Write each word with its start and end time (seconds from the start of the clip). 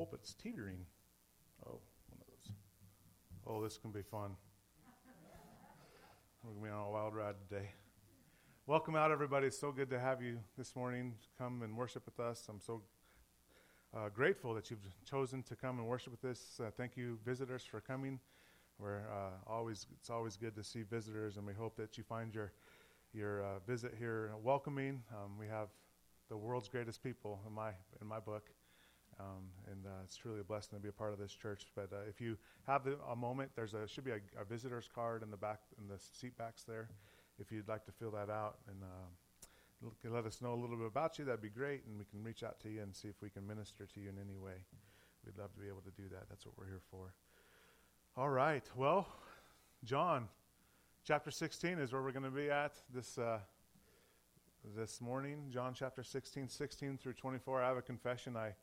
pulpit's 0.00 0.32
teetering. 0.32 0.86
Oh, 1.66 1.72
one 2.08 2.20
of 2.22 2.26
those. 2.26 2.52
Oh, 3.46 3.62
this 3.62 3.76
can 3.76 3.90
be 3.90 4.00
fun. 4.00 4.30
We're 6.42 6.52
going 6.52 6.56
to 6.56 6.68
be 6.68 6.70
on 6.70 6.86
a 6.86 6.90
wild 6.90 7.14
ride 7.14 7.34
today. 7.50 7.68
Welcome 8.66 8.96
out, 8.96 9.10
everybody. 9.10 9.48
It's 9.48 9.60
so 9.60 9.72
good 9.72 9.90
to 9.90 10.00
have 10.00 10.22
you 10.22 10.38
this 10.56 10.74
morning. 10.74 11.12
Come 11.36 11.60
and 11.60 11.76
worship 11.76 12.06
with 12.06 12.18
us. 12.18 12.46
I'm 12.48 12.62
so 12.62 12.80
uh, 13.94 14.08
grateful 14.08 14.54
that 14.54 14.70
you've 14.70 14.78
chosen 15.04 15.42
to 15.42 15.54
come 15.54 15.78
and 15.78 15.86
worship 15.86 16.12
with 16.12 16.24
us. 16.30 16.58
Uh, 16.58 16.70
thank 16.74 16.96
you, 16.96 17.18
visitors, 17.22 17.62
for 17.62 17.82
coming. 17.82 18.20
We're 18.78 19.00
uh, 19.00 19.52
always 19.52 19.86
it's 19.98 20.08
always 20.08 20.38
good 20.38 20.56
to 20.56 20.64
see 20.64 20.80
visitors, 20.80 21.36
and 21.36 21.46
we 21.46 21.52
hope 21.52 21.76
that 21.76 21.98
you 21.98 22.04
find 22.04 22.34
your 22.34 22.52
your 23.12 23.44
uh, 23.44 23.58
visit 23.66 23.92
here 23.98 24.30
welcoming. 24.42 25.02
Um, 25.12 25.36
we 25.38 25.46
have 25.48 25.68
the 26.30 26.38
world's 26.38 26.70
greatest 26.70 27.02
people 27.02 27.38
in 27.46 27.52
my 27.52 27.72
in 28.00 28.06
my 28.06 28.18
book, 28.18 28.48
um, 29.20 29.44
and 29.70 29.86
uh, 29.86 30.02
it's 30.04 30.16
truly 30.16 30.40
a 30.40 30.44
blessing 30.44 30.78
to 30.78 30.82
be 30.82 30.88
a 30.88 30.92
part 30.92 31.12
of 31.12 31.18
this 31.18 31.32
church. 31.32 31.66
But 31.74 31.90
uh, 31.92 32.08
if 32.08 32.20
you 32.20 32.36
have 32.66 32.84
the, 32.84 32.96
a 33.10 33.16
moment, 33.16 33.50
there's 33.54 33.74
a 33.74 33.86
should 33.86 34.04
be 34.04 34.12
a, 34.12 34.20
a, 34.40 34.44
visitor's 34.44 34.88
card 34.92 35.22
in 35.22 35.30
the 35.30 35.36
back 35.36 35.60
in 35.78 35.88
the 35.88 35.98
seat 35.98 36.36
backs 36.38 36.62
there. 36.62 36.88
If 37.38 37.52
you'd 37.52 37.68
like 37.68 37.84
to 37.86 37.92
fill 37.92 38.10
that 38.12 38.30
out 38.30 38.58
and 38.68 38.76
uh, 38.82 40.14
let 40.14 40.26
us 40.26 40.40
know 40.40 40.54
a 40.54 40.60
little 40.60 40.76
bit 40.76 40.86
about 40.86 41.18
you, 41.18 41.24
that'd 41.24 41.40
be 41.40 41.48
great, 41.48 41.84
and 41.86 41.98
we 41.98 42.04
can 42.04 42.22
reach 42.22 42.42
out 42.42 42.60
to 42.60 42.70
you 42.70 42.82
and 42.82 42.94
see 42.94 43.08
if 43.08 43.20
we 43.22 43.30
can 43.30 43.46
minister 43.46 43.86
to 43.86 44.00
you 44.00 44.08
in 44.08 44.16
any 44.18 44.36
way. 44.36 44.64
We'd 45.24 45.38
love 45.38 45.52
to 45.54 45.60
be 45.60 45.68
able 45.68 45.82
to 45.82 45.90
do 45.90 46.08
that. 46.10 46.28
That's 46.28 46.46
what 46.46 46.56
we're 46.58 46.66
here 46.66 46.82
for. 46.90 47.12
All 48.16 48.30
right. 48.30 48.64
Well, 48.74 49.06
John, 49.84 50.28
chapter 51.04 51.30
16 51.30 51.78
is 51.78 51.92
where 51.92 52.02
we're 52.02 52.12
going 52.12 52.24
to 52.24 52.30
be 52.30 52.50
at 52.50 52.74
this 52.92 53.18
uh, 53.18 53.38
this 54.76 55.00
morning. 55.00 55.46
John 55.50 55.72
chapter 55.74 56.02
16, 56.02 56.48
16 56.48 56.98
through 56.98 57.14
24. 57.14 57.62
I 57.62 57.68
have 57.68 57.76
a 57.76 57.82
confession. 57.82 58.36
I 58.36 58.54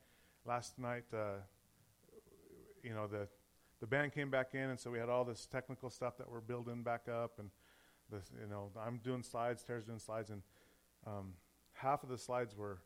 last 0.48 0.80
night, 0.80 1.04
uh, 1.14 1.42
you 2.84 2.94
know, 2.94 3.08
the 3.08 3.28
the 3.80 3.86
band 3.86 4.14
came 4.14 4.32
back 4.32 4.54
in, 4.54 4.62
and 4.62 4.80
so 4.80 4.90
we 4.90 4.98
had 4.98 5.10
all 5.10 5.24
this 5.24 5.46
technical 5.46 5.92
stuff 5.92 6.18
that 6.18 6.32
we're 6.32 6.42
building 6.42 6.82
back 6.82 7.08
up, 7.08 7.34
and 7.38 7.52
you 8.12 8.48
know, 8.50 8.72
I'm 8.80 8.98
doing 9.04 9.22
slides, 9.22 9.64
Tara's 9.64 9.86
doing 9.86 10.00
slides, 10.00 10.32
and 10.32 10.42
um, 11.06 11.34
half 11.74 12.02
of 12.02 12.10
the 12.10 12.18
slides 12.18 12.56
were 12.56 12.80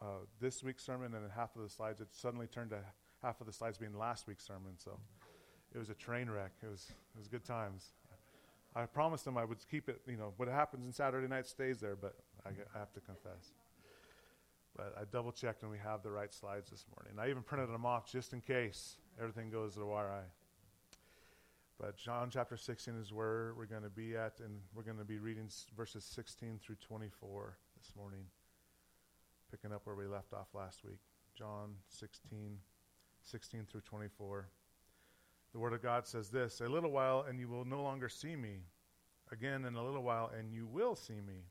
uh, 0.00 0.24
this 0.40 0.64
week's 0.64 0.84
sermon, 0.84 1.14
and 1.14 1.22
then 1.22 1.30
half 1.34 1.54
of 1.54 1.62
the 1.62 1.68
slides 1.68 2.00
it 2.00 2.08
suddenly 2.10 2.46
turned 2.48 2.70
to 2.70 2.78
half 3.22 3.40
of 3.40 3.46
the 3.46 3.52
slides 3.52 3.78
being 3.78 3.96
last 3.96 4.26
week's 4.26 4.44
sermon. 4.44 4.72
So 4.76 4.98
it 5.72 5.78
was 5.78 5.90
a 5.90 5.94
train 5.94 6.28
wreck. 6.28 6.52
It 6.62 6.68
was 6.68 6.88
it 6.90 7.18
was 7.18 7.28
good 7.28 7.44
times. 7.44 7.92
I 8.74 8.86
promised 8.86 9.26
them 9.26 9.36
I 9.36 9.44
would 9.44 9.58
keep 9.70 9.88
it. 9.88 10.00
You 10.08 10.16
know, 10.16 10.32
what 10.36 10.48
happens 10.48 10.84
in 10.84 10.92
Saturday 10.92 11.28
night 11.28 11.46
stays 11.46 11.78
there, 11.78 11.94
but 11.94 12.16
I, 12.44 12.50
I 12.74 12.78
have 12.78 12.92
to 12.94 13.00
confess. 13.00 13.52
But 14.76 14.94
I 14.98 15.04
double 15.10 15.32
checked 15.32 15.62
and 15.62 15.70
we 15.70 15.78
have 15.78 16.02
the 16.02 16.10
right 16.10 16.32
slides 16.32 16.70
this 16.70 16.84
morning. 16.96 17.18
I 17.18 17.30
even 17.30 17.42
printed 17.42 17.68
them 17.68 17.84
off 17.84 18.10
just 18.10 18.32
in 18.32 18.40
case 18.40 18.96
everything 19.18 19.50
goes 19.50 19.74
the 19.74 19.82
awry. 19.82 20.22
But 21.78 21.96
John 21.96 22.30
chapter 22.30 22.56
16 22.56 22.94
is 23.00 23.12
where 23.12 23.54
we're 23.56 23.66
going 23.66 23.82
to 23.82 23.90
be 23.90 24.16
at, 24.16 24.38
and 24.38 24.60
we're 24.72 24.84
going 24.84 24.98
to 24.98 25.04
be 25.04 25.18
reading 25.18 25.48
verses 25.76 26.04
16 26.04 26.60
through 26.64 26.76
24 26.76 27.56
this 27.76 27.92
morning, 27.96 28.24
picking 29.50 29.72
up 29.72 29.82
where 29.84 29.96
we 29.96 30.06
left 30.06 30.32
off 30.32 30.46
last 30.54 30.84
week. 30.84 31.00
John 31.34 31.74
16, 31.88 32.56
16 33.22 33.66
through 33.68 33.80
24. 33.80 34.46
The 35.52 35.58
Word 35.58 35.72
of 35.72 35.82
God 35.82 36.06
says 36.06 36.28
this 36.28 36.60
A 36.60 36.68
little 36.68 36.92
while, 36.92 37.26
and 37.28 37.40
you 37.40 37.48
will 37.48 37.64
no 37.64 37.82
longer 37.82 38.08
see 38.08 38.36
me. 38.36 38.60
Again, 39.32 39.64
in 39.64 39.74
a 39.74 39.84
little 39.84 40.02
while, 40.02 40.30
and 40.38 40.52
you 40.52 40.66
will 40.66 40.94
see 40.94 41.20
me. 41.26 41.46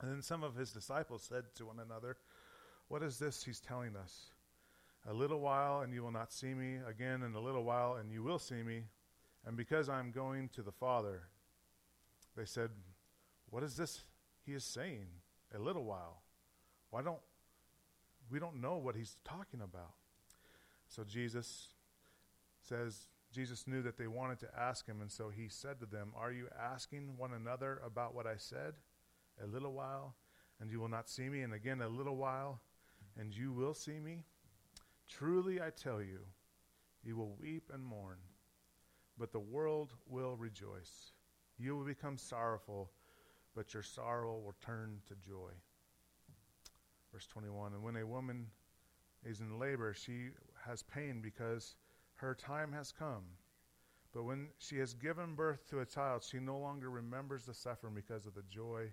And 0.00 0.10
then 0.10 0.22
some 0.22 0.42
of 0.42 0.54
his 0.54 0.72
disciples 0.72 1.22
said 1.22 1.44
to 1.56 1.66
one 1.66 1.78
another, 1.78 2.16
What 2.88 3.02
is 3.02 3.18
this 3.18 3.44
he's 3.44 3.60
telling 3.60 3.96
us? 3.96 4.30
A 5.08 5.12
little 5.12 5.40
while, 5.40 5.80
and 5.80 5.92
you 5.92 6.02
will 6.02 6.10
not 6.10 6.32
see 6.32 6.54
me. 6.54 6.78
Again, 6.88 7.22
in 7.22 7.34
a 7.34 7.40
little 7.40 7.64
while, 7.64 7.94
and 7.94 8.10
you 8.12 8.22
will 8.22 8.38
see 8.38 8.62
me. 8.62 8.84
And 9.46 9.56
because 9.56 9.88
I'm 9.88 10.10
going 10.10 10.48
to 10.50 10.62
the 10.62 10.72
Father, 10.72 11.22
they 12.36 12.44
said, 12.44 12.70
What 13.50 13.62
is 13.62 13.76
this 13.76 14.02
he 14.44 14.52
is 14.52 14.64
saying? 14.64 15.06
A 15.54 15.58
little 15.58 15.84
while. 15.84 16.22
Why 16.90 17.02
don't 17.02 17.20
we 18.30 18.38
don't 18.38 18.60
know 18.60 18.76
what 18.76 18.96
he's 18.96 19.16
talking 19.24 19.60
about? 19.60 19.92
So 20.88 21.04
Jesus 21.04 21.68
says 22.62 23.08
Jesus 23.32 23.66
knew 23.66 23.82
that 23.82 23.96
they 23.96 24.08
wanted 24.08 24.40
to 24.40 24.48
ask 24.58 24.86
him, 24.86 25.00
and 25.00 25.10
so 25.10 25.28
he 25.28 25.48
said 25.48 25.78
to 25.80 25.86
them, 25.86 26.12
Are 26.16 26.32
you 26.32 26.48
asking 26.58 27.16
one 27.16 27.32
another 27.32 27.80
about 27.84 28.14
what 28.14 28.26
I 28.26 28.36
said? 28.36 28.74
A 29.42 29.46
little 29.46 29.72
while, 29.72 30.16
and 30.60 30.70
you 30.70 30.80
will 30.80 30.88
not 30.88 31.08
see 31.08 31.28
me, 31.28 31.42
and 31.42 31.54
again 31.54 31.80
a 31.80 31.88
little 31.88 32.16
while, 32.16 32.60
and 33.18 33.34
you 33.34 33.52
will 33.52 33.74
see 33.74 33.98
me? 33.98 34.24
Truly 35.08 35.60
I 35.60 35.70
tell 35.70 36.00
you, 36.00 36.20
you 37.02 37.16
will 37.16 37.34
weep 37.40 37.70
and 37.72 37.84
mourn, 37.84 38.18
but 39.18 39.32
the 39.32 39.40
world 39.40 39.94
will 40.06 40.36
rejoice. 40.36 41.12
You 41.58 41.76
will 41.76 41.84
become 41.84 42.16
sorrowful, 42.16 42.90
but 43.54 43.74
your 43.74 43.82
sorrow 43.82 44.38
will 44.38 44.54
turn 44.64 45.00
to 45.08 45.14
joy. 45.16 45.52
Verse 47.12 47.26
21 47.26 47.74
And 47.74 47.82
when 47.82 47.96
a 47.96 48.06
woman 48.06 48.46
is 49.24 49.40
in 49.40 49.58
labor, 49.58 49.94
she 49.94 50.28
has 50.66 50.82
pain 50.82 51.20
because 51.20 51.74
her 52.16 52.34
time 52.34 52.72
has 52.72 52.92
come. 52.92 53.24
But 54.12 54.24
when 54.24 54.48
she 54.58 54.78
has 54.78 54.94
given 54.94 55.34
birth 55.34 55.68
to 55.70 55.80
a 55.80 55.86
child, 55.86 56.22
she 56.22 56.38
no 56.38 56.58
longer 56.58 56.90
remembers 56.90 57.44
the 57.44 57.54
suffering 57.54 57.94
because 57.94 58.26
of 58.26 58.34
the 58.34 58.42
joy 58.42 58.92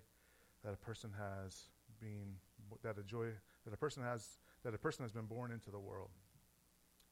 that 0.64 0.72
a 0.72 0.76
person 0.76 1.10
has 1.18 1.64
been 2.00 2.36
that 2.82 2.98
a 2.98 3.02
joy 3.02 3.28
that 3.64 3.72
a 3.72 3.76
person 3.76 4.02
has 4.02 4.38
that 4.64 4.74
a 4.74 4.78
person 4.78 5.04
has 5.04 5.12
been 5.12 5.26
born 5.26 5.52
into 5.52 5.70
the 5.70 5.78
world. 5.78 6.10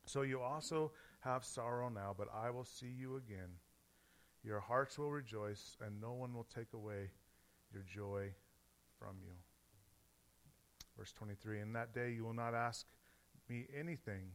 So 0.06 0.22
you 0.22 0.40
also 0.40 0.92
have 1.20 1.44
sorrow 1.44 1.88
now, 1.88 2.14
but 2.16 2.28
I 2.32 2.50
will 2.50 2.64
see 2.64 2.92
you 2.96 3.16
again. 3.16 3.58
Your 4.44 4.60
hearts 4.60 4.98
will 4.98 5.10
rejoice, 5.10 5.76
and 5.84 6.00
no 6.00 6.12
one 6.12 6.32
will 6.32 6.46
take 6.54 6.72
away 6.72 7.10
your 7.72 7.82
joy 7.82 8.32
from 8.98 9.16
you. 9.20 9.32
Verse 10.96 11.12
23 11.12 11.60
In 11.60 11.72
that 11.72 11.92
day 11.92 12.12
you 12.12 12.24
will 12.24 12.34
not 12.34 12.54
ask 12.54 12.86
me 13.48 13.66
anything. 13.76 14.30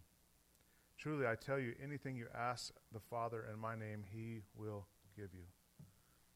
Truly, 0.97 1.25
I 1.25 1.35
tell 1.35 1.57
you, 1.57 1.73
anything 1.83 2.15
you 2.15 2.27
ask 2.35 2.73
the 2.93 2.99
Father 2.99 3.47
in 3.51 3.59
my 3.59 3.75
name, 3.75 4.03
he 4.07 4.41
will 4.55 4.85
give 5.15 5.29
you. 5.33 5.45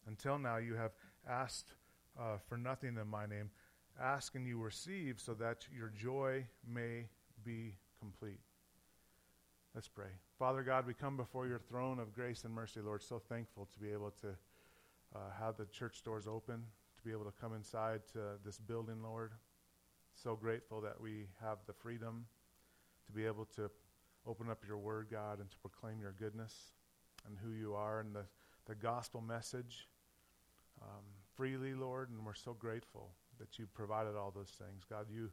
Until 0.07 0.39
now, 0.39 0.57
you 0.57 0.73
have 0.73 0.91
asked 1.29 1.73
uh, 2.19 2.37
for 2.47 2.57
nothing 2.57 2.97
in 3.01 3.07
my 3.07 3.25
name. 3.25 3.49
Ask 4.01 4.35
and 4.35 4.45
you 4.45 4.59
receive 4.59 5.19
so 5.19 5.33
that 5.35 5.65
your 5.75 5.89
joy 5.89 6.45
may 6.67 7.07
be 7.45 7.75
complete. 7.99 8.39
Let's 9.73 9.87
pray. 9.87 10.09
Father 10.39 10.63
God, 10.63 10.87
we 10.87 10.93
come 10.93 11.17
before 11.17 11.47
your 11.47 11.59
throne 11.59 11.99
of 11.99 12.13
grace 12.13 12.43
and 12.43 12.53
mercy, 12.53 12.79
Lord. 12.81 13.03
So 13.03 13.19
thankful 13.19 13.67
to 13.73 13.79
be 13.79 13.91
able 13.91 14.11
to 14.21 14.29
uh, 15.15 15.19
have 15.39 15.57
the 15.57 15.65
church 15.65 16.03
doors 16.03 16.27
open, 16.27 16.63
to 16.97 17.03
be 17.03 17.11
able 17.11 17.25
to 17.25 17.33
come 17.41 17.53
inside 17.53 18.01
to 18.13 18.19
this 18.43 18.57
building, 18.57 19.01
Lord. 19.03 19.31
So 20.15 20.35
grateful 20.35 20.81
that 20.81 20.99
we 20.99 21.27
have 21.41 21.57
the 21.67 21.73
freedom 21.73 22.25
to 23.07 23.11
be 23.11 23.25
able 23.25 23.45
to 23.55 23.69
open 24.25 24.49
up 24.49 24.63
your 24.67 24.77
word, 24.77 25.07
God, 25.11 25.39
and 25.39 25.49
to 25.49 25.57
proclaim 25.57 25.99
your 25.99 26.13
goodness 26.17 26.53
and 27.27 27.37
who 27.43 27.51
you 27.51 27.75
are 27.75 27.99
and 27.99 28.15
the, 28.15 28.25
the 28.65 28.75
gospel 28.75 29.21
message 29.21 29.87
um, 30.81 31.03
freely, 31.35 31.73
Lord. 31.73 32.09
And 32.09 32.25
we're 32.25 32.34
so 32.34 32.53
grateful 32.53 33.12
that 33.40 33.59
you 33.59 33.68
provided 33.73 34.16
all 34.16 34.31
those 34.31 34.51
things. 34.57 34.84
God, 34.90 35.07
you 35.12 35.29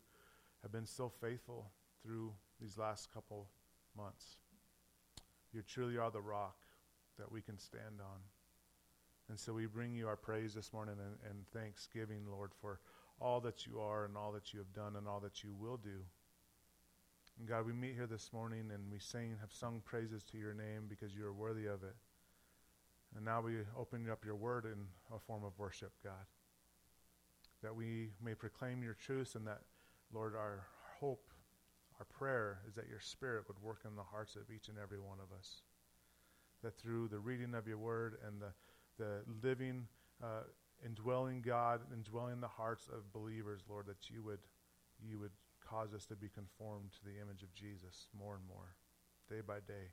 have 0.63 0.73
been 0.73 0.87
so 0.87 1.13
faithful 1.21 1.71
through 2.03 2.33
these 2.61 2.79
last 2.79 3.13
couple 3.13 3.49
months. 3.97 4.37
You 5.53 5.63
truly 5.63 5.99
are 5.99 6.11
the 6.11 6.21
rock 6.21 6.57
that 7.19 7.31
we 7.31 7.41
can 7.41 7.59
stand 7.59 8.01
on. 8.01 8.21
And 9.29 9.39
so 9.39 9.53
we 9.53 9.67
bring 9.67 9.95
you 9.95 10.09
our 10.09 10.17
praise 10.17 10.55
this 10.55 10.73
morning 10.73 10.97
and, 10.99 11.31
and 11.31 11.47
thanksgiving, 11.53 12.23
Lord, 12.31 12.51
for 12.61 12.81
all 13.21 13.41
that 13.41 13.67
you 13.67 13.81
are 13.81 14.05
and 14.05 14.17
all 14.17 14.33
that 14.33 14.53
you 14.53 14.59
have 14.59 14.73
done 14.73 14.97
and 14.97 15.07
all 15.07 15.21
that 15.21 15.45
you 15.45 15.55
will 15.59 15.77
do. 15.77 16.01
And 17.39 17.49
God, 17.49 17.67
we 17.67 17.73
meet 17.73 17.95
here 17.95 18.07
this 18.07 18.31
morning 18.33 18.71
and 18.73 18.91
we 18.91 18.99
sing, 18.99 19.37
have 19.41 19.53
sung 19.53 19.81
praises 19.85 20.23
to 20.25 20.39
your 20.39 20.55
name 20.55 20.87
because 20.89 21.15
you 21.15 21.25
are 21.25 21.33
worthy 21.33 21.67
of 21.67 21.83
it. 21.83 21.95
And 23.17 23.25
now 23.25 23.41
we 23.41 23.57
open 23.79 24.09
up 24.11 24.25
your 24.25 24.37
word 24.37 24.65
in 24.65 24.87
a 25.15 25.19
form 25.19 25.45
of 25.45 25.59
worship, 25.59 25.93
God. 26.03 26.27
That 27.63 27.77
we 27.77 28.11
may 28.23 28.35
proclaim 28.35 28.83
your 28.83 28.95
truth 28.95 29.35
and 29.35 29.47
that, 29.47 29.61
Lord, 30.13 30.35
our 30.35 30.67
hope, 30.99 31.29
our 31.99 32.07
prayer 32.07 32.61
is 32.69 32.75
that 32.75 32.89
your 32.89 33.01
spirit 33.01 33.45
would 33.49 33.61
work 33.63 33.81
in 33.85 33.95
the 33.97 34.03
hearts 34.03 34.35
of 34.37 34.51
each 34.55 34.69
and 34.69 34.79
every 34.79 34.99
one 34.99 35.19
of 35.19 35.37
us. 35.37 35.63
That 36.63 36.79
through 36.79 37.09
the 37.09 37.19
reading 37.19 37.55
of 37.55 37.67
your 37.67 37.79
word 37.79 38.17
and 38.27 38.41
the, 38.41 38.53
the 38.99 39.21
living, 39.47 39.87
uh, 40.23 40.45
indwelling 40.85 41.43
God, 41.43 41.81
indwelling 41.93 42.41
the 42.41 42.49
hearts 42.49 42.89
of 42.89 43.13
believers, 43.13 43.63
Lord, 43.69 43.87
that 43.87 44.11
you 44.11 44.23
would, 44.23 44.41
you 45.05 45.19
would 45.19 45.33
cause 45.61 45.95
us 45.95 46.07
to 46.07 46.17
be 46.17 46.29
conformed 46.29 46.93
to 46.93 47.05
the 47.05 47.21
image 47.21 47.43
of 47.43 47.55
Jesus 47.55 48.07
more 48.19 48.37
and 48.37 48.45
more, 48.47 48.75
day 49.29 49.43
by 49.47 49.59
day. 49.67 49.93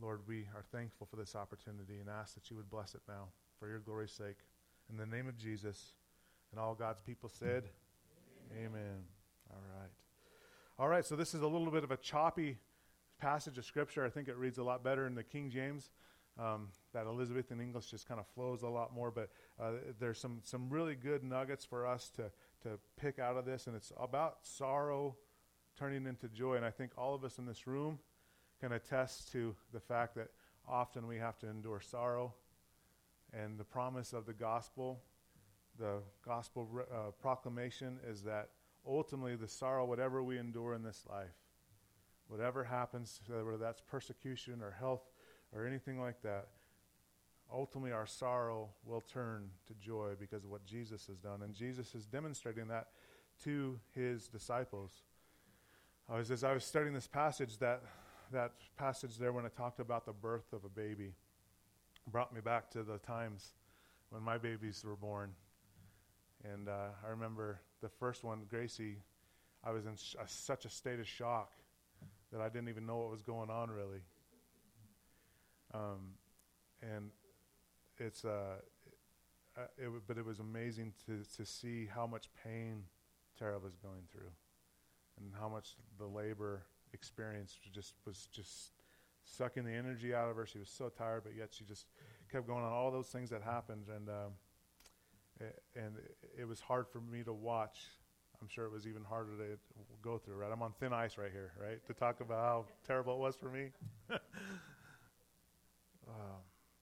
Lord, 0.00 0.20
we 0.26 0.48
are 0.54 0.64
thankful 0.72 1.06
for 1.06 1.16
this 1.16 1.36
opportunity 1.36 2.00
and 2.00 2.08
ask 2.08 2.34
that 2.34 2.50
you 2.50 2.56
would 2.56 2.68
bless 2.68 2.94
it 2.94 3.02
now 3.08 3.28
for 3.58 3.68
your 3.68 3.78
glory's 3.78 4.10
sake. 4.10 4.38
In 4.90 4.96
the 4.96 5.06
name 5.06 5.28
of 5.28 5.36
Jesus, 5.38 5.94
and 6.50 6.60
all 6.60 6.74
God's 6.74 7.00
people 7.00 7.28
said, 7.28 7.64
Amen. 8.52 8.66
Amen. 8.66 9.04
All 9.50 9.62
right. 9.80 9.90
All 10.78 10.88
right, 10.88 11.04
so 11.04 11.14
this 11.14 11.34
is 11.34 11.42
a 11.42 11.46
little 11.46 11.70
bit 11.70 11.84
of 11.84 11.92
a 11.92 11.96
choppy 11.96 12.58
passage 13.20 13.56
of 13.58 13.64
Scripture. 13.64 14.04
I 14.04 14.10
think 14.10 14.28
it 14.28 14.36
reads 14.36 14.58
a 14.58 14.64
lot 14.64 14.82
better 14.82 15.06
in 15.06 15.14
the 15.14 15.22
King 15.22 15.50
James. 15.50 15.90
Um, 16.36 16.70
that 16.92 17.06
Elizabethan 17.06 17.60
English 17.60 17.86
just 17.86 18.08
kind 18.08 18.18
of 18.18 18.26
flows 18.26 18.62
a 18.62 18.68
lot 18.68 18.92
more, 18.92 19.12
but 19.12 19.30
uh, 19.62 19.74
there's 20.00 20.18
some, 20.18 20.40
some 20.42 20.68
really 20.68 20.96
good 20.96 21.22
nuggets 21.22 21.64
for 21.64 21.86
us 21.86 22.10
to, 22.16 22.24
to 22.64 22.80
pick 22.96 23.20
out 23.20 23.36
of 23.36 23.44
this, 23.44 23.68
and 23.68 23.76
it's 23.76 23.92
about 24.00 24.38
sorrow 24.42 25.14
turning 25.78 26.08
into 26.08 26.28
joy. 26.28 26.56
And 26.56 26.64
I 26.64 26.70
think 26.70 26.90
all 26.98 27.14
of 27.14 27.22
us 27.22 27.38
in 27.38 27.46
this 27.46 27.68
room 27.68 28.00
can 28.60 28.72
attest 28.72 29.30
to 29.32 29.54
the 29.72 29.80
fact 29.80 30.14
that 30.16 30.28
often 30.68 31.06
we 31.06 31.18
have 31.18 31.38
to 31.38 31.48
endure 31.48 31.80
sorrow. 31.80 32.34
And 33.32 33.58
the 33.58 33.64
promise 33.64 34.12
of 34.12 34.26
the 34.26 34.32
gospel, 34.32 35.00
the 35.78 35.98
gospel 36.24 36.68
uh, 36.78 37.10
proclamation, 37.20 37.98
is 38.08 38.22
that 38.22 38.50
ultimately 38.86 39.34
the 39.34 39.48
sorrow, 39.48 39.84
whatever 39.84 40.22
we 40.22 40.38
endure 40.38 40.74
in 40.74 40.82
this 40.82 41.04
life, 41.10 41.34
whatever 42.28 42.64
happens, 42.64 43.20
whether 43.28 43.56
that's 43.56 43.80
persecution 43.80 44.62
or 44.62 44.70
health 44.70 45.02
or 45.52 45.66
anything 45.66 46.00
like 46.00 46.22
that, 46.22 46.48
ultimately 47.52 47.92
our 47.92 48.06
sorrow 48.06 48.68
will 48.84 49.00
turn 49.00 49.50
to 49.66 49.74
joy 49.74 50.12
because 50.18 50.44
of 50.44 50.50
what 50.50 50.64
Jesus 50.64 51.06
has 51.06 51.18
done. 51.18 51.42
And 51.42 51.54
Jesus 51.54 51.94
is 51.94 52.06
demonstrating 52.06 52.68
that 52.68 52.88
to 53.44 53.78
his 53.94 54.28
disciples. 54.28 54.92
I 56.08 56.18
was, 56.18 56.30
as 56.30 56.44
I 56.44 56.52
was 56.52 56.64
studying 56.64 56.94
this 56.94 57.06
passage, 57.06 57.58
that, 57.58 57.82
that 58.32 58.52
passage 58.76 59.18
there 59.18 59.32
when 59.32 59.44
I 59.44 59.48
talked 59.48 59.80
about 59.80 60.06
the 60.06 60.12
birth 60.12 60.52
of 60.52 60.64
a 60.64 60.68
baby 60.68 61.14
brought 62.10 62.34
me 62.34 62.40
back 62.40 62.70
to 62.70 62.82
the 62.82 62.98
times 62.98 63.54
when 64.10 64.22
my 64.22 64.38
babies 64.38 64.82
were 64.84 64.96
born. 64.96 65.32
And 66.44 66.68
uh, 66.68 66.88
I 67.04 67.10
remember 67.10 67.60
the 67.80 67.88
first 67.88 68.22
one, 68.24 68.42
Gracie, 68.48 68.98
I 69.62 69.70
was 69.70 69.86
in 69.86 69.96
sh- 69.96 70.16
such 70.26 70.64
a 70.64 70.68
state 70.70 71.00
of 71.00 71.08
shock 71.08 71.52
that 72.32 72.40
I 72.40 72.48
didn't 72.48 72.68
even 72.68 72.84
know 72.84 72.98
what 72.98 73.10
was 73.10 73.22
going 73.22 73.48
on 73.48 73.70
really. 73.70 74.02
Um, 75.72 76.14
and 76.82 77.10
it's 77.98 78.24
uh, 78.24 78.56
it, 79.56 79.84
it, 79.84 79.90
but 80.06 80.18
it 80.18 80.24
was 80.24 80.40
amazing 80.40 80.92
to 81.06 81.22
to 81.36 81.46
see 81.46 81.86
how 81.86 82.06
much 82.06 82.28
pain 82.44 82.84
Tara 83.38 83.58
was 83.58 83.74
going 83.76 84.02
through, 84.12 84.30
and 85.18 85.32
how 85.38 85.48
much 85.48 85.76
the 85.98 86.06
labor 86.06 86.62
experience 86.94 87.58
just 87.72 87.94
was 88.06 88.28
just 88.32 88.70
sucking 89.24 89.64
the 89.64 89.72
energy 89.72 90.14
out 90.14 90.30
of 90.30 90.36
her. 90.36 90.46
She 90.46 90.58
was 90.58 90.70
so 90.70 90.88
tired, 90.88 91.22
but 91.24 91.34
yet 91.36 91.48
she 91.50 91.64
just 91.64 91.86
kept 92.30 92.46
going 92.46 92.64
on 92.64 92.72
all 92.72 92.90
those 92.90 93.08
things 93.08 93.30
that 93.30 93.42
happened, 93.42 93.86
and 93.94 94.08
um, 94.08 94.32
it, 95.40 95.62
and 95.76 95.94
it, 96.38 96.46
was 96.46 96.60
hard 96.60 96.86
for 96.88 97.00
me 97.00 97.22
to 97.24 97.32
watch. 97.32 97.80
I'm 98.40 98.48
sure 98.48 98.64
it 98.66 98.72
was 98.72 98.86
even 98.86 99.02
harder 99.02 99.36
to 99.36 99.58
go 100.02 100.18
through. 100.18 100.36
Right, 100.36 100.50
I'm 100.52 100.62
on 100.62 100.72
thin 100.78 100.92
ice 100.92 101.18
right 101.18 101.32
here. 101.32 101.52
Right, 101.60 101.84
to 101.86 101.94
talk 101.94 102.20
about 102.20 102.38
how 102.38 102.64
terrible 102.86 103.14
it 103.14 103.18
was 103.18 103.36
for 103.36 103.48
me. 103.48 103.70
um, 104.10 104.18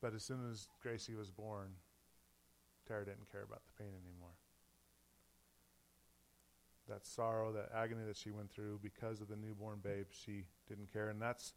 but 0.01 0.15
as 0.15 0.25
soon 0.25 0.51
as 0.51 0.69
Gracie 0.83 1.15
was 1.15 1.31
born, 1.31 1.69
Tara 2.87 3.05
didn't 3.05 3.31
care 3.31 3.43
about 3.43 3.63
the 3.67 3.73
pain 3.85 3.93
anymore. 3.93 4.35
That 6.93 7.07
sorrow, 7.07 7.53
that 7.53 7.71
agony 7.75 8.03
that 8.07 8.19
she 8.19 8.31
went 8.31 8.51
through 8.53 8.81
because 8.83 9.23
of 9.23 9.29
the 9.29 9.37
newborn 9.37 9.79
babe, 9.83 10.09
she 10.11 10.45
didn't 10.69 10.93
care. 10.93 11.09
And 11.09 11.23
that's, 11.23 11.55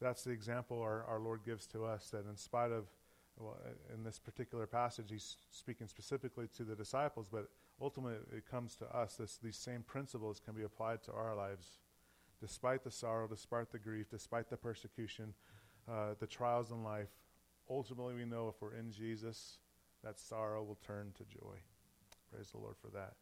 that's 0.00 0.22
the 0.22 0.30
example 0.30 0.80
our, 0.80 1.04
our 1.08 1.18
Lord 1.18 1.40
gives 1.44 1.66
to 1.68 1.84
us 1.84 2.10
that 2.10 2.28
in 2.30 2.36
spite 2.36 2.70
of, 2.70 2.84
well, 3.40 3.58
in 3.92 4.04
this 4.04 4.20
particular 4.20 4.68
passage, 4.68 5.06
he's 5.10 5.36
speaking 5.50 5.88
specifically 5.88 6.46
to 6.56 6.62
the 6.62 6.76
disciples, 6.76 7.26
but 7.28 7.48
ultimately 7.80 8.18
it 8.36 8.48
comes 8.48 8.76
to 8.76 8.84
us. 8.96 9.16
This, 9.16 9.38
these 9.42 9.56
same 9.56 9.82
principles 9.82 10.40
can 10.44 10.54
be 10.54 10.62
applied 10.62 11.02
to 11.04 11.12
our 11.12 11.34
lives. 11.34 11.78
Despite 12.40 12.84
the 12.84 12.92
sorrow, 12.92 13.26
despite 13.26 13.72
the 13.72 13.80
grief, 13.80 14.06
despite 14.10 14.48
the 14.48 14.56
persecution, 14.56 15.34
uh, 15.90 16.14
the 16.20 16.26
trials 16.28 16.70
in 16.70 16.84
life, 16.84 17.10
ultimately 17.68 18.14
we 18.14 18.24
know 18.24 18.46
if 18.46 18.62
we're 18.62 18.74
in 18.74 18.92
Jesus, 18.92 19.58
that 20.04 20.20
sorrow 20.20 20.62
will 20.62 20.78
turn 20.86 21.12
to 21.16 21.24
joy. 21.24 21.56
Praise 22.32 22.50
the 22.52 22.58
Lord 22.58 22.76
for 22.80 22.90
that. 22.90 23.14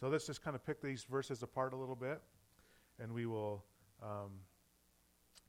So 0.00 0.08
let's 0.08 0.26
just 0.26 0.42
kind 0.42 0.54
of 0.54 0.64
pick 0.64 0.82
these 0.82 1.04
verses 1.04 1.42
apart 1.42 1.72
a 1.72 1.76
little 1.76 1.94
bit, 1.94 2.20
and 2.98 3.12
we 3.12 3.26
will 3.26 3.64
um, 4.02 4.30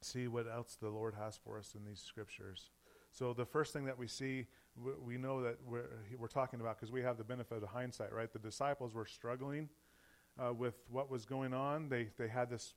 see 0.01 0.27
what 0.27 0.45
else 0.47 0.77
the 0.79 0.89
Lord 0.89 1.15
has 1.15 1.37
for 1.43 1.57
us 1.57 1.73
in 1.75 1.83
these 1.83 1.99
scriptures. 1.99 2.69
So 3.11 3.33
the 3.33 3.45
first 3.45 3.73
thing 3.73 3.85
that 3.85 3.97
we 3.97 4.07
see, 4.07 4.45
we, 5.03 5.17
know 5.17 5.41
that 5.41 5.57
we're, 5.65 5.87
we're 6.17 6.27
talking 6.27 6.59
about 6.61 6.77
because 6.77 6.91
we 6.91 7.01
have 7.01 7.17
the 7.17 7.23
benefit 7.23 7.63
of 7.63 7.69
hindsight, 7.69 8.13
right? 8.13 8.31
The 8.31 8.39
disciples 8.39 8.93
were 8.93 9.05
struggling 9.05 9.69
uh, 10.37 10.53
with 10.53 10.75
what 10.89 11.09
was 11.09 11.25
going 11.25 11.53
on. 11.53 11.89
They 11.89 12.09
they 12.17 12.27
had 12.27 12.49
this, 12.49 12.73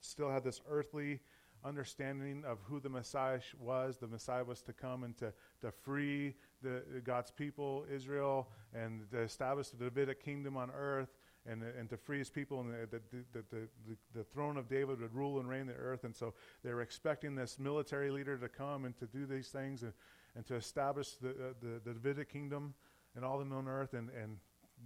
still 0.00 0.30
had 0.30 0.44
this 0.44 0.60
earthly 0.68 1.20
understanding 1.64 2.44
of 2.46 2.58
who 2.64 2.80
the 2.80 2.88
Messiah 2.88 3.40
was. 3.58 3.98
The 3.98 4.06
Messiah 4.06 4.44
was 4.44 4.62
to 4.62 4.72
come 4.72 5.04
and 5.04 5.16
to, 5.18 5.32
to 5.60 5.70
free 5.70 6.34
the, 6.62 6.82
God's 7.04 7.30
people, 7.30 7.84
Israel, 7.92 8.48
and 8.74 9.10
to 9.10 9.20
establish 9.20 9.68
the 9.68 9.84
Davidic 9.84 10.24
kingdom 10.24 10.56
on 10.56 10.70
earth. 10.70 11.10
And, 11.46 11.62
and 11.62 11.88
to 11.88 11.96
free 11.96 12.18
his 12.18 12.28
people, 12.28 12.60
and 12.60 12.70
the, 12.70 13.00
the, 13.32 13.44
the, 13.50 13.96
the, 14.14 14.24
throne 14.24 14.58
of 14.58 14.68
David 14.68 15.00
would 15.00 15.14
rule 15.14 15.40
and 15.40 15.48
reign 15.48 15.66
the 15.66 15.72
earth. 15.72 16.04
And 16.04 16.14
so 16.14 16.34
they 16.62 16.74
were 16.74 16.82
expecting 16.82 17.34
this 17.34 17.58
military 17.58 18.10
leader 18.10 18.36
to 18.36 18.46
come 18.46 18.84
and 18.84 18.94
to 18.98 19.06
do 19.06 19.24
these 19.24 19.48
things 19.48 19.82
and, 19.82 19.94
and 20.36 20.44
to 20.46 20.54
establish 20.54 21.14
the, 21.14 21.30
uh, 21.30 21.32
the, 21.62 21.80
the 21.82 21.94
Davidic 21.94 22.30
kingdom 22.30 22.74
and 23.16 23.24
all 23.24 23.38
the 23.38 23.46
known 23.46 23.68
earth. 23.68 23.94
And, 23.94 24.10
and 24.10 24.36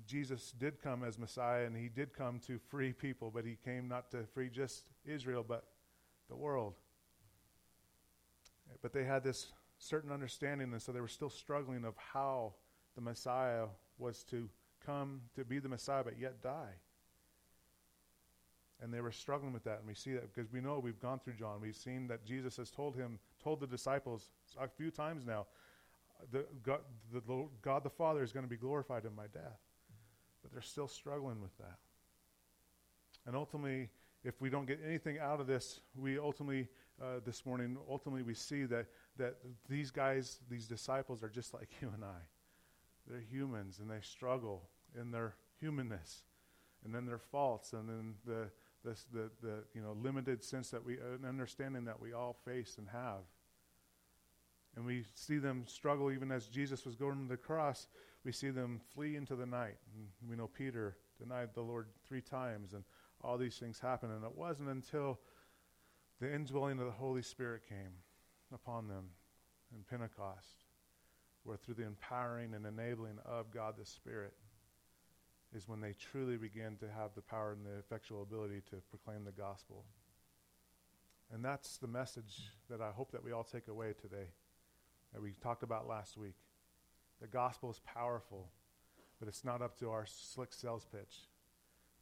Jesus 0.06 0.52
did 0.52 0.80
come 0.80 1.02
as 1.02 1.18
Messiah, 1.18 1.66
and 1.66 1.76
he 1.76 1.88
did 1.88 2.12
come 2.12 2.38
to 2.46 2.58
free 2.58 2.92
people, 2.92 3.30
but 3.34 3.44
he 3.44 3.56
came 3.64 3.88
not 3.88 4.10
to 4.10 4.24
free 4.32 4.48
just 4.48 4.90
Israel, 5.04 5.44
but 5.46 5.64
the 6.28 6.36
world. 6.36 6.74
But 8.82 8.92
they 8.92 9.04
had 9.04 9.24
this 9.24 9.52
certain 9.78 10.12
understanding, 10.12 10.72
and 10.72 10.80
so 10.80 10.92
they 10.92 11.00
were 11.00 11.08
still 11.08 11.30
struggling 11.30 11.84
of 11.84 11.94
how 11.96 12.54
the 12.94 13.00
Messiah 13.00 13.66
was 13.98 14.22
to 14.24 14.48
come 14.84 15.22
to 15.36 15.44
be 15.44 15.58
the 15.58 15.68
Messiah, 15.68 16.04
but 16.04 16.18
yet 16.18 16.42
die. 16.42 16.74
And 18.82 18.92
they 18.92 19.00
were 19.00 19.12
struggling 19.12 19.52
with 19.52 19.64
that, 19.64 19.78
and 19.78 19.86
we 19.86 19.94
see 19.94 20.12
that 20.12 20.34
because 20.34 20.52
we 20.52 20.60
know 20.60 20.78
we've 20.78 21.00
gone 21.00 21.20
through 21.20 21.34
John. 21.34 21.60
We've 21.60 21.76
seen 21.76 22.08
that 22.08 22.24
Jesus 22.24 22.56
has 22.56 22.70
told 22.70 22.96
him, 22.96 23.18
told 23.42 23.60
the 23.60 23.66
disciples 23.66 24.30
a 24.60 24.68
few 24.68 24.90
times 24.90 25.24
now, 25.24 25.46
the 26.30 26.44
God, 26.62 26.80
the 27.12 27.22
God 27.62 27.84
the 27.84 27.90
Father 27.90 28.22
is 28.22 28.32
going 28.32 28.44
to 28.44 28.50
be 28.50 28.56
glorified 28.56 29.04
in 29.04 29.14
my 29.14 29.26
death. 29.32 29.60
But 30.42 30.52
they're 30.52 30.62
still 30.62 30.88
struggling 30.88 31.40
with 31.40 31.56
that. 31.58 31.78
And 33.26 33.34
ultimately, 33.34 33.88
if 34.24 34.40
we 34.40 34.48
don't 34.48 34.66
get 34.66 34.80
anything 34.84 35.18
out 35.18 35.40
of 35.40 35.46
this, 35.46 35.80
we 35.96 36.18
ultimately, 36.18 36.66
uh, 37.00 37.20
this 37.24 37.44
morning, 37.44 37.76
ultimately 37.88 38.22
we 38.22 38.34
see 38.34 38.64
that, 38.64 38.86
that 39.18 39.36
these 39.68 39.90
guys, 39.90 40.40
these 40.50 40.66
disciples 40.66 41.22
are 41.22 41.28
just 41.28 41.52
like 41.52 41.68
you 41.80 41.90
and 41.94 42.04
I. 42.04 42.20
They're 43.08 43.20
humans 43.20 43.78
and 43.80 43.90
they 43.90 44.00
struggle 44.00 44.62
in 44.98 45.10
their 45.10 45.34
humanness 45.60 46.22
and 46.84 46.94
then 46.94 47.04
their 47.04 47.18
faults 47.18 47.74
and 47.74 47.88
then 47.88 48.14
the, 48.24 48.48
the, 48.82 48.96
the, 49.12 49.30
the 49.42 49.54
you 49.74 49.82
know, 49.82 49.96
limited 50.02 50.42
sense 50.42 50.70
that 50.70 50.84
we, 50.84 50.94
an 50.94 51.26
understanding 51.28 51.84
that 51.84 52.00
we 52.00 52.14
all 52.14 52.36
face 52.44 52.76
and 52.78 52.88
have. 52.88 53.22
And 54.76 54.84
we 54.84 55.04
see 55.14 55.38
them 55.38 55.64
struggle 55.66 56.10
even 56.10 56.32
as 56.32 56.46
Jesus 56.46 56.84
was 56.84 56.96
going 56.96 57.22
to 57.22 57.28
the 57.28 57.36
cross. 57.36 57.86
We 58.24 58.32
see 58.32 58.50
them 58.50 58.80
flee 58.94 59.16
into 59.16 59.36
the 59.36 59.46
night. 59.46 59.76
And 59.94 60.08
we 60.28 60.34
know 60.34 60.48
Peter 60.48 60.96
denied 61.18 61.50
the 61.54 61.60
Lord 61.60 61.86
three 62.08 62.20
times. 62.20 62.72
And 62.72 62.82
all 63.24 63.38
these 63.38 63.56
things 63.56 63.78
happen. 63.78 64.10
And 64.10 64.24
it 64.24 64.36
wasn't 64.36 64.68
until 64.68 65.18
the 66.20 66.32
indwelling 66.32 66.78
of 66.78 66.86
the 66.86 66.92
Holy 66.92 67.22
Spirit 67.22 67.62
came 67.68 67.94
upon 68.52 68.86
them 68.88 69.06
in 69.74 69.82
Pentecost, 69.88 70.64
where 71.42 71.56
through 71.56 71.74
the 71.74 71.86
empowering 71.86 72.54
and 72.54 72.66
enabling 72.66 73.18
of 73.24 73.50
God 73.50 73.74
the 73.78 73.86
Spirit 73.86 74.34
is 75.54 75.68
when 75.68 75.80
they 75.80 75.92
truly 75.92 76.36
began 76.36 76.76
to 76.76 76.86
have 76.86 77.10
the 77.14 77.22
power 77.22 77.52
and 77.52 77.64
the 77.64 77.78
effectual 77.78 78.22
ability 78.22 78.62
to 78.70 78.76
proclaim 78.90 79.24
the 79.24 79.32
gospel. 79.32 79.84
And 81.32 81.44
that's 81.44 81.78
the 81.78 81.86
message 81.88 82.50
that 82.68 82.80
I 82.80 82.90
hope 82.90 83.12
that 83.12 83.24
we 83.24 83.32
all 83.32 83.44
take 83.44 83.68
away 83.68 83.94
today, 84.00 84.28
that 85.12 85.22
we 85.22 85.32
talked 85.42 85.62
about 85.62 85.88
last 85.88 86.16
week. 86.16 86.36
The 87.20 87.26
gospel 87.26 87.70
is 87.70 87.80
powerful, 87.84 88.50
but 89.18 89.28
it's 89.28 89.44
not 89.44 89.62
up 89.62 89.78
to 89.78 89.90
our 89.90 90.06
slick 90.06 90.52
sales 90.52 90.86
pitch. 90.90 91.28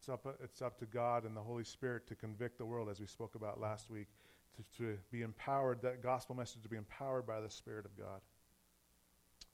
It's 0.02 0.08
up, 0.08 0.26
it's 0.42 0.60
up 0.60 0.80
to 0.80 0.86
God 0.86 1.24
and 1.24 1.36
the 1.36 1.40
Holy 1.40 1.62
Spirit 1.62 2.08
to 2.08 2.16
convict 2.16 2.58
the 2.58 2.64
world, 2.66 2.88
as 2.90 2.98
we 2.98 3.06
spoke 3.06 3.36
about 3.36 3.60
last 3.60 3.88
week, 3.88 4.08
to, 4.56 4.78
to 4.78 4.98
be 5.12 5.22
empowered, 5.22 5.80
that 5.82 6.02
gospel 6.02 6.34
message 6.34 6.60
to 6.62 6.68
be 6.68 6.76
empowered 6.76 7.24
by 7.24 7.40
the 7.40 7.48
Spirit 7.48 7.84
of 7.84 7.96
God. 7.96 8.20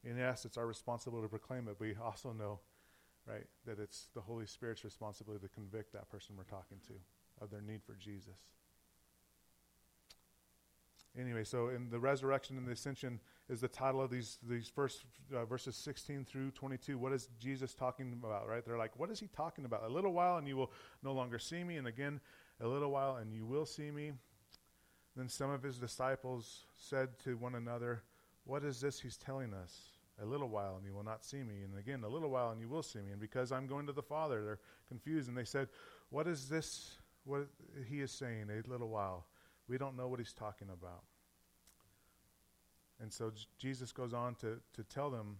And 0.06 0.16
yes, 0.16 0.46
it's 0.46 0.56
our 0.56 0.66
responsibility 0.66 1.26
to 1.26 1.28
proclaim 1.28 1.68
it, 1.68 1.76
but 1.78 1.80
we 1.80 1.94
also 2.02 2.32
know, 2.32 2.60
right, 3.26 3.44
that 3.66 3.78
it's 3.78 4.08
the 4.14 4.22
Holy 4.22 4.46
Spirit's 4.46 4.84
responsibility 4.84 5.46
to 5.46 5.52
convict 5.52 5.92
that 5.92 6.08
person 6.08 6.34
we're 6.34 6.44
talking 6.44 6.78
to 6.86 6.94
of 7.44 7.50
their 7.50 7.60
need 7.60 7.82
for 7.84 7.92
Jesus. 7.96 8.38
Anyway, 11.18 11.42
so 11.42 11.68
in 11.68 11.90
the 11.90 11.98
resurrection 11.98 12.56
and 12.56 12.66
the 12.66 12.72
ascension 12.72 13.18
is 13.48 13.60
the 13.60 13.68
title 13.68 14.00
of 14.00 14.10
these 14.10 14.38
these 14.48 14.68
first 14.68 15.04
uh, 15.34 15.44
verses 15.44 15.74
16 15.74 16.24
through 16.24 16.50
22. 16.52 16.96
What 16.96 17.12
is 17.12 17.28
Jesus 17.40 17.74
talking 17.74 18.12
about? 18.12 18.48
Right? 18.48 18.64
They're 18.64 18.78
like, 18.78 18.98
what 18.98 19.10
is 19.10 19.18
he 19.18 19.26
talking 19.26 19.64
about? 19.64 19.82
A 19.82 19.88
little 19.88 20.12
while, 20.12 20.36
and 20.36 20.46
you 20.46 20.56
will 20.56 20.70
no 21.02 21.12
longer 21.12 21.38
see 21.38 21.64
me, 21.64 21.76
and 21.76 21.86
again, 21.86 22.20
a 22.60 22.68
little 22.68 22.90
while, 22.90 23.16
and 23.16 23.32
you 23.32 23.44
will 23.44 23.66
see 23.66 23.90
me. 23.90 24.12
Then 25.16 25.28
some 25.28 25.50
of 25.50 25.62
his 25.62 25.78
disciples 25.78 26.66
said 26.76 27.18
to 27.24 27.36
one 27.36 27.56
another, 27.56 28.02
What 28.44 28.64
is 28.64 28.80
this 28.80 29.00
he's 29.00 29.16
telling 29.16 29.52
us? 29.52 29.76
A 30.22 30.24
little 30.24 30.48
while, 30.48 30.76
and 30.76 30.86
you 30.86 30.92
will 30.92 31.04
not 31.04 31.24
see 31.24 31.42
me. 31.42 31.62
And 31.64 31.76
again, 31.78 32.04
a 32.04 32.08
little 32.08 32.30
while, 32.30 32.50
and 32.50 32.60
you 32.60 32.68
will 32.68 32.82
see 32.82 33.00
me. 33.00 33.10
And 33.10 33.20
because 33.20 33.50
I'm 33.50 33.66
going 33.66 33.86
to 33.86 33.92
the 33.92 34.02
Father, 34.02 34.44
they're 34.44 34.60
confused. 34.88 35.28
And 35.28 35.36
they 35.36 35.44
said, 35.44 35.68
What 36.10 36.28
is 36.28 36.48
this? 36.48 36.92
What 37.24 37.48
he 37.88 38.00
is 38.00 38.12
saying, 38.12 38.46
a 38.50 38.68
little 38.70 38.88
while. 38.88 39.26
We 39.68 39.78
don't 39.78 39.96
know 39.96 40.08
what 40.08 40.18
he's 40.18 40.32
talking 40.32 40.68
about. 40.72 41.02
And 43.00 43.12
so 43.12 43.30
J- 43.30 43.46
Jesus 43.58 43.92
goes 43.92 44.12
on 44.12 44.34
to, 44.36 44.58
to 44.74 44.82
tell 44.84 45.10
them 45.10 45.36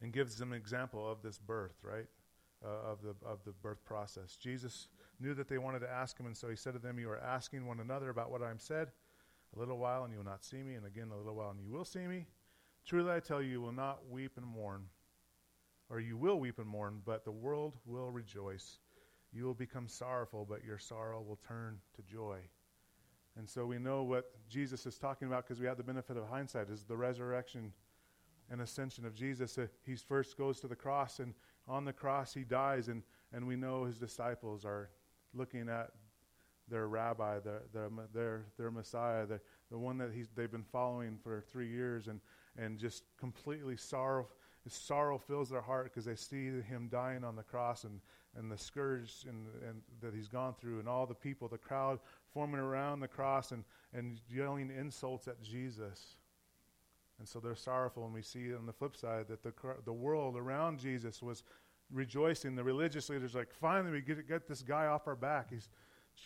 and 0.00 0.12
gives 0.12 0.36
them 0.36 0.52
an 0.52 0.58
example 0.58 1.10
of 1.10 1.22
this 1.22 1.38
birth, 1.38 1.76
right? 1.82 2.06
Uh, 2.64 2.90
of, 2.90 3.02
the, 3.02 3.14
of 3.24 3.38
the 3.44 3.52
birth 3.52 3.84
process. 3.84 4.36
Jesus 4.36 4.88
knew 5.20 5.34
that 5.34 5.48
they 5.48 5.58
wanted 5.58 5.80
to 5.80 5.90
ask 5.90 6.18
him, 6.18 6.26
and 6.26 6.36
so 6.36 6.48
he 6.48 6.56
said 6.56 6.72
to 6.72 6.78
them, 6.78 6.98
You 6.98 7.10
are 7.10 7.22
asking 7.22 7.66
one 7.66 7.80
another 7.80 8.08
about 8.08 8.30
what 8.30 8.42
I 8.42 8.50
am 8.50 8.58
said. 8.58 8.88
A 9.54 9.58
little 9.58 9.78
while, 9.78 10.04
and 10.04 10.12
you 10.12 10.18
will 10.18 10.24
not 10.24 10.44
see 10.44 10.62
me, 10.62 10.74
and 10.74 10.86
again, 10.86 11.10
a 11.12 11.16
little 11.16 11.34
while, 11.34 11.50
and 11.50 11.60
you 11.60 11.70
will 11.70 11.84
see 11.84 12.06
me. 12.06 12.26
Truly, 12.84 13.12
I 13.12 13.20
tell 13.20 13.42
you, 13.42 13.50
you 13.50 13.60
will 13.60 13.72
not 13.72 14.08
weep 14.10 14.32
and 14.36 14.46
mourn, 14.46 14.84
or 15.90 16.00
you 16.00 16.16
will 16.16 16.40
weep 16.40 16.58
and 16.58 16.66
mourn, 16.66 17.00
but 17.04 17.24
the 17.24 17.30
world 17.30 17.74
will 17.84 18.10
rejoice. 18.10 18.78
You 19.32 19.44
will 19.44 19.54
become 19.54 19.86
sorrowful, 19.86 20.46
but 20.48 20.64
your 20.64 20.78
sorrow 20.78 21.20
will 21.20 21.38
turn 21.46 21.78
to 21.94 22.02
joy. 22.02 22.38
And 23.36 23.48
so 23.48 23.66
we 23.66 23.78
know 23.78 24.02
what 24.02 24.30
Jesus 24.48 24.86
is 24.86 24.96
talking 24.96 25.28
about 25.28 25.46
because 25.46 25.60
we 25.60 25.66
have 25.66 25.76
the 25.76 25.82
benefit 25.82 26.16
of 26.16 26.26
hindsight 26.28 26.70
is 26.70 26.84
the 26.84 26.96
resurrection 26.96 27.72
and 28.50 28.60
ascension 28.60 29.04
of 29.04 29.14
Jesus. 29.14 29.58
Uh, 29.58 29.66
he 29.84 29.94
first 29.96 30.38
goes 30.38 30.60
to 30.60 30.68
the 30.68 30.76
cross, 30.76 31.18
and 31.18 31.34
on 31.68 31.84
the 31.84 31.92
cross 31.92 32.32
he 32.32 32.44
dies, 32.44 32.88
and, 32.88 33.02
and 33.32 33.46
we 33.46 33.56
know 33.56 33.84
his 33.84 33.98
disciples 33.98 34.64
are 34.64 34.88
looking 35.34 35.68
at 35.68 35.90
their 36.68 36.88
rabbi, 36.88 37.38
their, 37.40 37.62
their, 37.72 37.90
their, 38.12 38.44
their 38.58 38.70
Messiah, 38.70 39.26
the, 39.26 39.40
the 39.70 39.78
one 39.78 39.98
that 39.98 40.10
he's, 40.12 40.28
they've 40.34 40.50
been 40.50 40.64
following 40.64 41.18
for 41.22 41.40
three 41.40 41.68
years, 41.68 42.08
and, 42.08 42.20
and 42.56 42.78
just 42.78 43.04
completely 43.18 43.76
sorrow. 43.76 44.26
Sorrow 44.68 45.16
fills 45.16 45.50
their 45.50 45.60
heart 45.60 45.84
because 45.84 46.04
they 46.04 46.16
see 46.16 46.60
him 46.60 46.88
dying 46.90 47.22
on 47.22 47.36
the 47.36 47.42
cross 47.42 47.84
and, 47.84 48.00
and 48.36 48.50
the 48.50 48.58
scourge 48.58 49.24
and, 49.28 49.46
and 49.68 49.80
that 50.00 50.12
he's 50.12 50.26
gone 50.26 50.54
through, 50.58 50.80
and 50.80 50.88
all 50.88 51.06
the 51.06 51.14
people, 51.14 51.46
the 51.46 51.58
crowd 51.58 52.00
forming 52.36 52.60
around 52.60 53.00
the 53.00 53.08
cross 53.08 53.50
and, 53.50 53.64
and 53.94 54.20
yelling 54.28 54.70
insults 54.70 55.26
at 55.26 55.42
Jesus. 55.42 56.16
And 57.18 57.26
so 57.26 57.40
they're 57.40 57.54
sorrowful, 57.54 58.04
and 58.04 58.12
we 58.12 58.20
see 58.20 58.54
on 58.54 58.66
the 58.66 58.74
flip 58.74 58.94
side 58.94 59.28
that 59.28 59.42
the, 59.42 59.54
the 59.86 59.92
world 59.92 60.36
around 60.36 60.78
Jesus 60.78 61.22
was 61.22 61.44
rejoicing. 61.90 62.54
The 62.54 62.62
religious 62.62 63.08
leaders 63.08 63.34
like, 63.34 63.54
finally, 63.54 63.90
we 63.90 64.00
get, 64.02 64.28
get 64.28 64.46
this 64.46 64.60
guy 64.60 64.84
off 64.84 65.06
our 65.06 65.16
back. 65.16 65.48
He's 65.48 65.70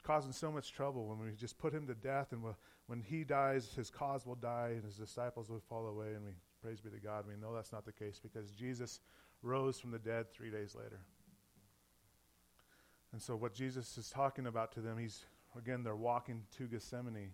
causing 0.03 0.33
so 0.33 0.51
much 0.51 0.73
trouble. 0.73 1.07
When 1.07 1.21
we 1.21 1.31
just 1.37 1.59
put 1.59 1.73
him 1.73 1.87
to 1.87 1.95
death, 1.95 2.33
and 2.33 2.43
we'll, 2.43 2.57
when 2.89 3.03
he 3.03 3.23
dies, 3.23 3.73
his 3.77 3.89
cause 3.89 4.27
will 4.27 4.35
die, 4.35 4.73
and 4.73 4.85
his 4.85 4.97
disciples 4.97 5.49
will 5.49 5.63
fall 5.69 5.87
away. 5.87 6.09
And 6.17 6.25
we 6.25 6.33
praise 6.61 6.81
be 6.81 6.91
to 6.91 6.99
God. 6.99 7.25
We 7.29 7.37
know 7.41 7.55
that's 7.55 7.71
not 7.71 7.87
the 7.87 7.93
case 7.93 8.19
because 8.21 8.51
Jesus 8.51 8.99
rose 9.43 9.79
from 9.79 9.93
the 9.93 9.99
dead 10.01 10.33
three 10.33 10.51
days 10.51 10.75
later. 10.75 10.99
And 13.13 13.23
so, 13.23 13.37
what 13.37 13.55
Jesus 13.55 13.97
is 13.97 14.11
talking 14.11 14.49
about 14.49 14.73
to 14.73 14.81
them, 14.81 14.99
he's 14.99 15.25
again, 15.59 15.83
they're 15.83 15.97
walking 15.97 16.43
to 16.59 16.67
Gethsemane. 16.67 17.33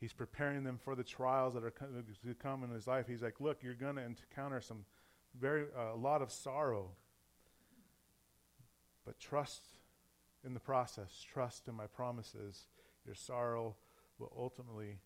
He's 0.00 0.12
preparing 0.12 0.64
them 0.64 0.78
for 0.82 0.94
the 0.94 1.04
trials 1.04 1.54
that 1.54 1.64
are 1.64 1.70
to 1.70 2.34
come 2.34 2.64
in 2.64 2.70
his 2.70 2.86
life. 2.86 3.06
He's 3.06 3.22
like, 3.22 3.40
look, 3.40 3.62
you're 3.62 3.74
going 3.74 3.96
to 3.96 4.02
encounter 4.02 4.60
some 4.60 4.84
very 5.38 5.64
uh, 5.76 5.94
a 5.94 5.96
lot 5.96 6.22
of 6.22 6.30
sorrow, 6.30 6.90
but 9.04 9.18
trust 9.18 9.64
in 10.44 10.54
the 10.54 10.60
process. 10.60 11.24
Trust 11.32 11.68
in 11.68 11.74
my 11.74 11.86
promises. 11.86 12.68
Your 13.06 13.14
sorrow 13.14 13.76
will 14.18 14.32
ultimately 14.36 14.98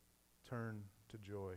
turn 0.49 0.83
to 1.11 1.19
joy. 1.19 1.55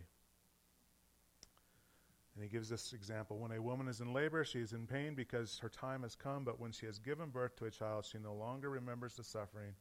And 2.35 2.43
he 2.43 2.49
gives 2.49 2.69
this 2.69 2.93
example. 2.93 3.37
When 3.39 3.51
a 3.51 3.61
woman 3.61 3.87
is 3.87 3.99
in 3.99 4.13
labor, 4.13 4.45
she 4.45 4.59
is 4.59 4.71
in 4.71 4.87
pain 4.87 5.15
because 5.15 5.59
her 5.59 5.69
time 5.69 6.03
has 6.03 6.15
come, 6.15 6.45
but 6.45 6.59
when 6.59 6.71
she 6.71 6.85
has 6.85 6.97
given 6.97 7.29
birth 7.29 7.57
to 7.57 7.65
a 7.65 7.71
child, 7.71 8.05
she 8.05 8.19
no 8.19 8.33
longer 8.33 8.69
remembers 8.69 9.15
the 9.15 9.23
suffering 9.23 9.73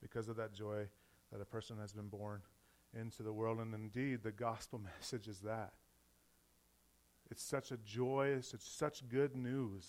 because 0.00 0.28
of 0.28 0.36
that 0.36 0.52
joy 0.52 0.86
that 1.32 1.40
a 1.40 1.44
person 1.44 1.76
has 1.80 1.92
been 1.92 2.08
born 2.08 2.40
into 2.98 3.22
the 3.22 3.32
world. 3.32 3.58
And 3.58 3.74
indeed, 3.74 4.22
the 4.22 4.32
gospel 4.32 4.80
message 4.98 5.28
is 5.28 5.40
that. 5.40 5.72
It's 7.30 7.44
such 7.44 7.70
a 7.70 7.76
joyous, 7.76 8.54
it's 8.54 8.68
such 8.68 9.08
good 9.08 9.36
news. 9.36 9.86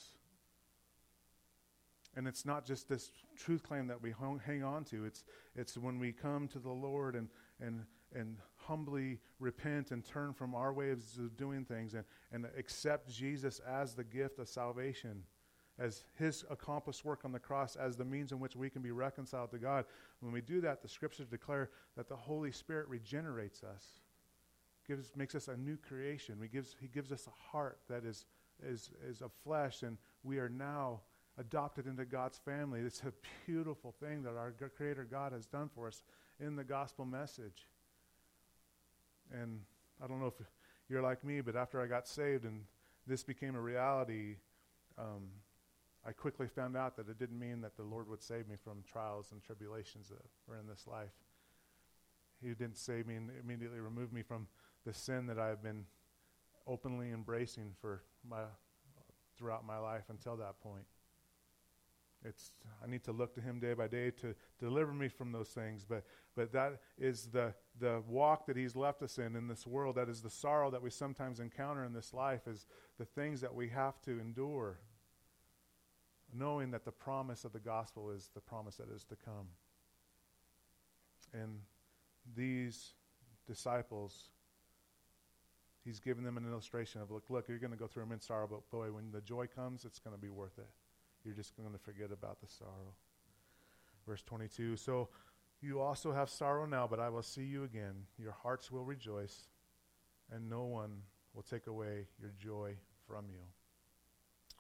And 2.15 2.27
it's 2.27 2.45
not 2.45 2.65
just 2.65 2.89
this 2.89 3.11
truth 3.37 3.63
claim 3.63 3.87
that 3.87 4.01
we 4.01 4.13
hang 4.45 4.63
on 4.63 4.83
to. 4.85 5.05
It's, 5.05 5.23
it's 5.55 5.77
when 5.77 5.97
we 5.97 6.11
come 6.11 6.47
to 6.49 6.59
the 6.59 6.69
Lord 6.69 7.15
and, 7.15 7.29
and, 7.61 7.85
and 8.13 8.37
humbly 8.57 9.19
repent 9.39 9.91
and 9.91 10.05
turn 10.05 10.33
from 10.33 10.53
our 10.53 10.73
ways 10.73 11.17
of 11.17 11.37
doing 11.37 11.63
things 11.63 11.93
and, 11.93 12.03
and 12.33 12.47
accept 12.57 13.09
Jesus 13.09 13.59
as 13.59 13.95
the 13.95 14.03
gift 14.03 14.39
of 14.39 14.49
salvation 14.49 15.23
as 15.81 16.03
his 16.17 16.45
accomplished 16.51 17.03
work 17.03 17.21
on 17.25 17.31
the 17.31 17.39
cross 17.39 17.75
as 17.75 17.95
the 17.95 18.05
means 18.05 18.31
in 18.31 18.39
which 18.39 18.55
we 18.55 18.69
can 18.69 18.81
be 18.81 18.91
reconciled 18.91 19.50
to 19.51 19.57
God. 19.57 19.85
When 20.19 20.31
we 20.31 20.41
do 20.41 20.61
that, 20.61 20.81
the 20.81 20.88
scriptures 20.88 21.27
declare 21.27 21.69
that 21.97 22.07
the 22.07 22.15
Holy 22.15 22.51
Spirit 22.51 22.88
regenerates 22.88 23.63
us, 23.63 23.83
gives, 24.88 25.11
makes 25.15 25.33
us 25.33 25.47
a 25.47 25.57
new 25.57 25.77
creation. 25.77 26.38
We 26.39 26.47
gives, 26.47 26.75
he 26.79 26.88
gives 26.88 27.11
us 27.11 27.27
a 27.27 27.51
heart 27.51 27.79
that 27.89 28.05
is, 28.05 28.25
is, 28.63 28.91
is 29.09 29.21
of 29.21 29.31
flesh, 29.43 29.81
and 29.81 29.97
we 30.23 30.38
are 30.38 30.50
now 30.50 31.01
adopted 31.39 31.88
into 31.88 32.05
God's 32.05 32.38
family. 32.38 32.81
It's 32.81 33.01
a 33.01 33.13
beautiful 33.47 33.95
thing 34.00 34.21
that 34.23 34.38
our 34.38 34.53
Creator 34.77 35.07
God 35.09 35.31
has 35.31 35.47
done 35.47 35.69
for 35.73 35.88
us 35.88 36.03
in 36.39 36.55
the 36.55 36.63
gospel 36.63 37.05
message. 37.05 37.67
And 39.33 39.61
I 40.03 40.07
don't 40.07 40.19
know 40.19 40.27
if 40.27 40.45
you're 40.89 41.01
like 41.01 41.23
me, 41.23 41.41
but 41.41 41.55
after 41.55 41.81
I 41.81 41.88
got 41.88 42.07
saved 42.07 42.43
and 42.43 42.65
this 43.07 43.23
became 43.23 43.55
a 43.55 43.61
reality, 43.61 44.35
um, 44.97 45.29
I 46.05 46.12
quickly 46.12 46.48
found 46.48 46.75
out 46.75 46.96
that 46.98 47.10
it 47.10 47.20
didn't 47.20 47.39
mean 47.39 47.62
that 47.62 47.77
the 47.77 47.84
Lord 47.84 48.08
would 48.10 48.24
save 48.24 48.48
me 48.48 48.55
from 48.63 48.84
trials 48.91 49.31
and 49.31 49.43
tribulations 49.43 50.10
that 50.10 50.25
were 50.48 50.58
in 50.58 50.67
this 50.67 50.88
life. 50.88 51.12
He 52.41 52.50
didn't 52.50 52.77
save 52.77 53.05
me 53.05 53.15
and 53.15 53.29
immediately 53.43 53.79
remove 53.79 54.12
me 54.12 54.24
from 54.24 54.48
the 54.86 54.93
sin 54.93 55.27
that 55.27 55.38
I 55.38 55.48
have 55.48 55.62
been 55.62 55.86
openly 56.65 57.12
embracing 57.12 57.74
for 57.79 58.01
my 58.27 58.41
throughout 59.38 59.65
my 59.65 59.77
life 59.77 60.03
until 60.10 60.38
that 60.38 60.60
point. 60.62 60.86
It's 62.24 62.51
I 62.84 62.88
need 62.88 63.03
to 63.05 63.12
look 63.12 63.34
to 63.36 63.41
him 63.41 63.60
day 63.60 63.74
by 63.74 63.88
day 63.88 64.12
to 64.22 64.36
deliver 64.60 64.93
me 64.93 65.08
from 65.08 65.31
those 65.31 65.50
things, 65.50 65.86
but 65.88 66.03
but 66.36 66.51
that 66.53 66.79
is 66.98 67.27
the 67.27 67.53
the 67.79 68.01
walk 68.08 68.46
that 68.48 68.55
he's 68.55 68.75
left 68.75 69.01
us 69.03 69.17
in 69.17 69.36
in 69.36 69.48
this 69.48 69.65
world. 69.65 69.96
That 69.96 70.10
is 70.10 70.22
the 70.22 70.29
sorrow 70.29 70.72
that 70.72 70.81
we 70.81 70.89
sometimes 70.89 71.39
encounter 71.39 71.84
in 71.84 71.93
this 71.93 72.13
life 72.13 72.48
is 72.48 72.65
the 72.98 73.05
things 73.05 73.41
that 73.41 73.53
we 73.53 73.70
have 73.70 74.00
to 74.01 74.20
endure 74.20 74.79
knowing 76.33 76.71
that 76.71 76.85
the 76.85 76.91
promise 76.91 77.43
of 77.43 77.53
the 77.53 77.59
gospel 77.59 78.11
is 78.11 78.29
the 78.33 78.41
promise 78.41 78.77
that 78.77 78.89
is 78.93 79.03
to 79.05 79.15
come. 79.15 79.47
And 81.33 81.59
these 82.35 82.93
disciples, 83.47 84.29
he's 85.83 86.00
given 86.00 86.23
them 86.23 86.38
an 86.38 86.50
illustration 86.50 87.01
of 87.01 87.11
look, 87.11 87.29
look, 87.29 87.47
you're 87.47 87.57
going 87.57 87.71
to 87.71 87.77
go 87.77 87.88
through 87.88 88.03
immense 88.03 88.27
sorrow, 88.27 88.47
but 88.50 88.69
boy, 88.69 88.91
when 88.91 89.11
the 89.11 89.21
joy 89.21 89.47
comes, 89.47 89.85
it's 89.85 90.00
going 90.00 90.15
to 90.15 90.21
be 90.21 90.29
worth 90.29 90.57
it. 90.57 90.69
You're 91.23 91.35
just 91.35 91.55
going 91.55 91.71
to 91.71 91.77
forget 91.79 92.11
about 92.11 92.41
the 92.41 92.47
sorrow. 92.47 92.95
Verse 94.07 94.23
22 94.23 94.75
So 94.77 95.09
you 95.61 95.79
also 95.79 96.11
have 96.11 96.29
sorrow 96.29 96.65
now, 96.65 96.88
but 96.88 97.00
I 97.00 97.09
will 97.09 97.23
see 97.23 97.43
you 97.43 97.63
again. 97.63 98.05
Your 98.17 98.31
hearts 98.31 98.71
will 98.71 98.83
rejoice, 98.83 99.47
and 100.31 100.50
no 100.50 100.63
one 100.63 101.03
will 101.33 101.43
take 101.43 101.67
away 101.67 102.07
your 102.19 102.31
joy 102.39 102.73
from 103.07 103.25
you. 103.29 103.43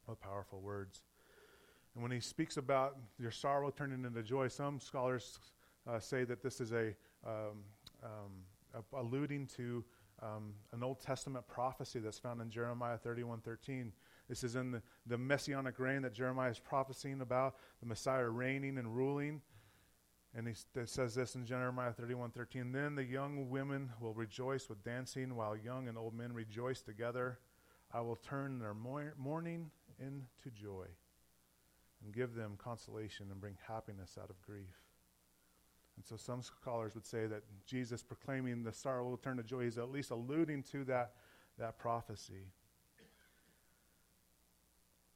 What 0.05 0.19
powerful 0.19 0.61
words. 0.61 1.01
And 1.93 2.03
when 2.03 2.11
he 2.11 2.19
speaks 2.19 2.57
about 2.57 2.97
your 3.19 3.31
sorrow 3.31 3.69
turning 3.69 4.05
into 4.05 4.23
joy, 4.23 4.47
some 4.47 4.79
scholars 4.79 5.39
uh, 5.87 5.99
say 5.99 6.23
that 6.23 6.41
this 6.41 6.61
is 6.61 6.71
a, 6.71 6.95
um, 7.25 7.63
um, 8.03 8.83
alluding 8.93 9.47
to 9.57 9.83
um, 10.21 10.53
an 10.71 10.83
Old 10.83 11.01
Testament 11.01 11.47
prophecy 11.47 11.99
that's 11.99 12.19
found 12.19 12.41
in 12.41 12.49
Jeremiah 12.49 12.97
31:13. 12.97 13.91
This 14.29 14.43
is 14.43 14.55
in 14.55 14.71
the, 14.71 14.81
the 15.07 15.17
messianic 15.17 15.79
reign 15.79 16.03
that 16.03 16.13
Jeremiah 16.13 16.51
is 16.51 16.59
prophesying 16.59 17.21
about, 17.21 17.55
the 17.81 17.87
Messiah 17.87 18.29
reigning 18.29 18.77
and 18.77 18.95
ruling. 18.95 19.41
And 20.33 20.47
he 20.47 20.53
st- 20.53 20.87
says 20.87 21.15
this 21.15 21.35
in 21.35 21.45
Jeremiah 21.45 21.91
31:13. 21.91 22.71
Then 22.71 22.95
the 22.95 23.03
young 23.03 23.49
women 23.49 23.89
will 23.99 24.13
rejoice 24.13 24.69
with 24.69 24.83
dancing, 24.83 25.35
while 25.35 25.57
young 25.57 25.89
and 25.89 25.97
old 25.97 26.13
men 26.13 26.31
rejoice 26.31 26.81
together. 26.81 27.39
I 27.91 27.99
will 27.99 28.15
turn 28.15 28.59
their 28.59 28.73
mourning 28.73 29.71
into 29.99 30.49
joy 30.55 30.87
and 32.03 32.13
give 32.13 32.35
them 32.35 32.57
consolation 32.57 33.27
and 33.31 33.39
bring 33.39 33.57
happiness 33.67 34.17
out 34.21 34.29
of 34.29 34.41
grief. 34.41 34.81
And 35.95 36.05
so 36.05 36.15
some 36.15 36.41
scholars 36.41 36.95
would 36.95 37.05
say 37.05 37.27
that 37.27 37.43
Jesus 37.65 38.01
proclaiming 38.01 38.63
the 38.63 38.73
sorrow 38.73 39.07
will 39.07 39.17
turn 39.17 39.37
to 39.37 39.43
joy 39.43 39.61
is 39.61 39.77
at 39.77 39.91
least 39.91 40.11
alluding 40.11 40.63
to 40.71 40.83
that, 40.85 41.13
that 41.59 41.77
prophecy. 41.77 42.47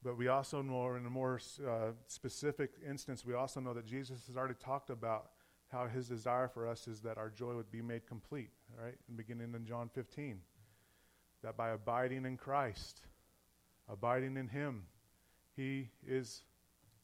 But 0.03 0.17
we 0.17 0.27
also 0.27 0.61
know, 0.61 0.93
in 0.93 1.05
a 1.05 1.09
more 1.09 1.39
uh, 1.67 1.91
specific 2.07 2.73
instance, 2.87 3.25
we 3.25 3.33
also 3.33 3.59
know 3.59 3.73
that 3.73 3.87
Jesus 3.87 4.27
has 4.27 4.37
already 4.37 4.53
talked 4.53 4.91
about 4.91 5.31
how 5.71 5.87
his 5.87 6.07
desire 6.07 6.47
for 6.47 6.67
us 6.67 6.87
is 6.87 7.01
that 7.01 7.17
our 7.17 7.29
joy 7.29 7.55
would 7.55 7.71
be 7.71 7.81
made 7.81 8.05
complete, 8.05 8.51
right? 8.79 8.95
Beginning 9.15 9.53
in 9.55 9.65
John 9.65 9.89
15, 9.89 10.39
that 11.41 11.57
by 11.57 11.69
abiding 11.69 12.25
in 12.25 12.37
Christ, 12.37 13.01
abiding 13.89 14.37
in 14.37 14.47
him, 14.47 14.83
he 15.55 15.89
is, 16.05 16.43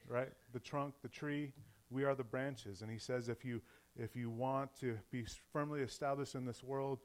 right, 0.08 0.32
the 0.54 0.60
trunk, 0.60 0.96
the 1.02 1.10
tree, 1.10 1.52
we 1.90 2.04
are 2.04 2.16
the 2.16 2.24
branches. 2.24 2.82
And 2.82 2.92
he 2.92 2.98
says 2.98 3.30
if 3.30 3.44
you 3.44 3.62
if 3.98 4.16
you 4.16 4.30
want 4.30 4.74
to 4.80 4.98
be 5.12 5.26
firmly 5.52 5.82
established 5.82 6.36
in 6.36 6.46
this 6.46 6.64
world, 6.64 7.00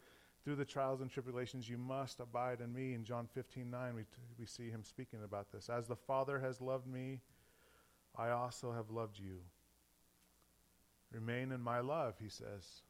through 0.45 0.55
the 0.55 0.65
trials 0.65 1.00
and 1.00 1.11
tribulations, 1.11 1.69
you 1.69 1.76
must 1.76 2.21
abide 2.21 2.61
in 2.61 2.73
me. 2.73 2.95
In 2.95 3.03
John 3.03 3.26
15 3.35 3.69
9, 3.69 3.95
we, 3.97 4.03
t- 4.03 4.09
we 4.38 4.47
see 4.47 4.71
him 4.71 4.85
speaking 4.85 5.25
about 5.25 5.50
this. 5.50 5.69
As 5.69 5.88
the 5.88 5.97
Father 5.97 6.38
has 6.38 6.61
loved 6.61 6.87
me, 6.87 7.21
I 8.17 8.31
also 8.31 8.73
have 8.73 8.91
loved 8.91 9.19
you. 9.19 9.38
Remain 11.12 11.50
in 11.50 11.61
my 11.61 11.81
love, 11.81 12.15
he 12.23 12.29
says. 12.29 12.83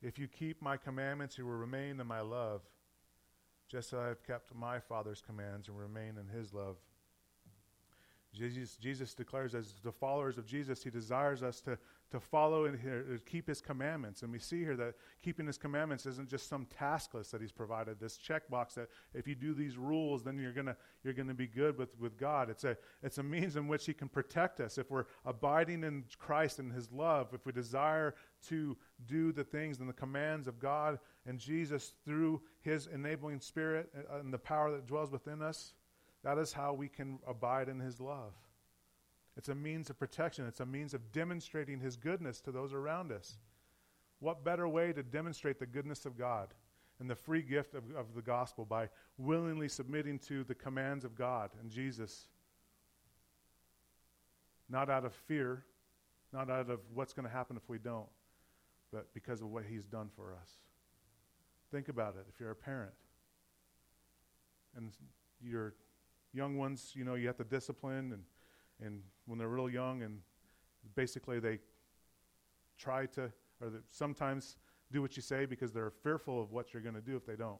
If 0.00 0.20
you 0.20 0.28
keep 0.28 0.62
my 0.62 0.76
commandments, 0.76 1.36
you 1.36 1.46
will 1.46 1.54
remain 1.54 1.98
in 1.98 2.06
my 2.06 2.20
love, 2.20 2.60
just 3.68 3.92
as 3.92 3.98
I 3.98 4.06
have 4.06 4.24
kept 4.24 4.54
my 4.54 4.78
Father's 4.78 5.20
commands 5.20 5.66
and 5.66 5.76
remain 5.76 6.14
in 6.16 6.28
his 6.28 6.54
love. 6.54 6.76
Jesus, 8.38 8.76
Jesus 8.76 9.14
declares, 9.14 9.54
as 9.54 9.74
the 9.82 9.92
followers 9.92 10.38
of 10.38 10.46
Jesus, 10.46 10.82
he 10.82 10.90
desires 10.90 11.42
us 11.42 11.60
to 11.62 11.78
to 12.10 12.18
follow 12.18 12.64
and 12.64 12.78
keep 13.26 13.46
his 13.46 13.60
commandments. 13.60 14.22
And 14.22 14.32
we 14.32 14.38
see 14.38 14.60
here 14.60 14.76
that 14.76 14.94
keeping 15.22 15.46
his 15.46 15.58
commandments 15.58 16.06
isn't 16.06 16.28
just 16.28 16.48
some 16.48 16.66
task 16.66 17.12
list 17.12 17.32
that 17.32 17.40
he's 17.42 17.52
provided, 17.52 18.00
this 18.00 18.16
checkbox 18.16 18.74
that 18.74 18.88
if 19.12 19.28
you 19.28 19.34
do 19.34 19.52
these 19.52 19.76
rules, 19.76 20.22
then 20.22 20.38
you're 20.38 20.52
gonna 20.52 20.76
you're 21.04 21.12
gonna 21.12 21.34
be 21.34 21.46
good 21.46 21.76
with, 21.76 21.98
with 22.00 22.16
God. 22.16 22.48
It's 22.48 22.64
a 22.64 22.76
it's 23.02 23.18
a 23.18 23.22
means 23.22 23.56
in 23.56 23.68
which 23.68 23.84
he 23.84 23.92
can 23.92 24.08
protect 24.08 24.60
us. 24.60 24.78
If 24.78 24.90
we're 24.90 25.04
abiding 25.26 25.84
in 25.84 26.04
Christ 26.18 26.58
and 26.58 26.72
his 26.72 26.90
love, 26.90 27.34
if 27.34 27.44
we 27.44 27.52
desire 27.52 28.14
to 28.48 28.76
do 29.06 29.30
the 29.30 29.44
things 29.44 29.80
and 29.80 29.88
the 29.88 29.94
commands 29.94 30.48
of 30.48 30.58
God 30.58 30.98
and 31.26 31.38
Jesus 31.38 31.92
through 32.06 32.40
his 32.62 32.86
enabling 32.86 33.40
spirit 33.40 33.92
and 34.18 34.32
the 34.32 34.38
power 34.38 34.70
that 34.70 34.86
dwells 34.86 35.10
within 35.10 35.42
us, 35.42 35.74
that 36.28 36.36
is 36.36 36.52
how 36.52 36.74
we 36.74 36.88
can 36.88 37.18
abide 37.26 37.70
in 37.70 37.80
his 37.80 38.02
love. 38.02 38.34
It's 39.38 39.48
a 39.48 39.54
means 39.54 39.88
of 39.88 39.98
protection, 39.98 40.46
it's 40.46 40.60
a 40.60 40.66
means 40.66 40.92
of 40.92 41.10
demonstrating 41.10 41.80
His 41.80 41.96
goodness 41.96 42.38
to 42.42 42.52
those 42.52 42.74
around 42.74 43.12
us. 43.12 43.38
What 44.18 44.44
better 44.44 44.68
way 44.68 44.92
to 44.92 45.02
demonstrate 45.02 45.58
the 45.58 45.64
goodness 45.64 46.04
of 46.04 46.18
God 46.18 46.48
and 47.00 47.08
the 47.08 47.14
free 47.14 47.40
gift 47.40 47.74
of, 47.74 47.84
of 47.96 48.14
the 48.14 48.20
gospel 48.20 48.66
by 48.66 48.90
willingly 49.16 49.68
submitting 49.68 50.18
to 50.18 50.44
the 50.44 50.54
commands 50.54 51.06
of 51.06 51.14
God 51.14 51.48
and 51.62 51.70
Jesus? 51.70 52.28
Not 54.68 54.90
out 54.90 55.06
of 55.06 55.14
fear, 55.14 55.64
not 56.30 56.50
out 56.50 56.68
of 56.68 56.80
what's 56.92 57.14
going 57.14 57.26
to 57.26 57.32
happen 57.32 57.56
if 57.56 57.66
we 57.70 57.78
don't, 57.78 58.10
but 58.92 59.06
because 59.14 59.40
of 59.40 59.48
what 59.48 59.64
He's 59.64 59.86
done 59.86 60.10
for 60.14 60.34
us. 60.34 60.50
Think 61.70 61.88
about 61.88 62.16
it 62.16 62.26
if 62.30 62.38
you're 62.38 62.50
a 62.50 62.54
parent 62.54 62.92
and 64.76 64.92
your 65.42 65.72
young 66.32 66.56
ones, 66.56 66.92
you 66.94 67.04
know, 67.04 67.14
you 67.14 67.26
have 67.26 67.36
to 67.36 67.44
discipline 67.44 68.12
and 68.12 68.22
and 68.80 69.02
when 69.26 69.38
they're 69.38 69.48
real 69.48 69.68
young, 69.68 70.02
and 70.02 70.20
basically 70.94 71.40
they 71.40 71.58
try 72.78 73.06
to, 73.06 73.32
or 73.60 73.82
sometimes 73.90 74.56
do 74.92 75.02
what 75.02 75.16
you 75.16 75.22
say 75.22 75.46
because 75.46 75.72
they're 75.72 75.90
fearful 75.90 76.40
of 76.40 76.52
what 76.52 76.72
you're 76.72 76.82
going 76.82 76.94
to 76.94 77.00
do 77.00 77.16
if 77.16 77.26
they 77.26 77.36
don't. 77.36 77.58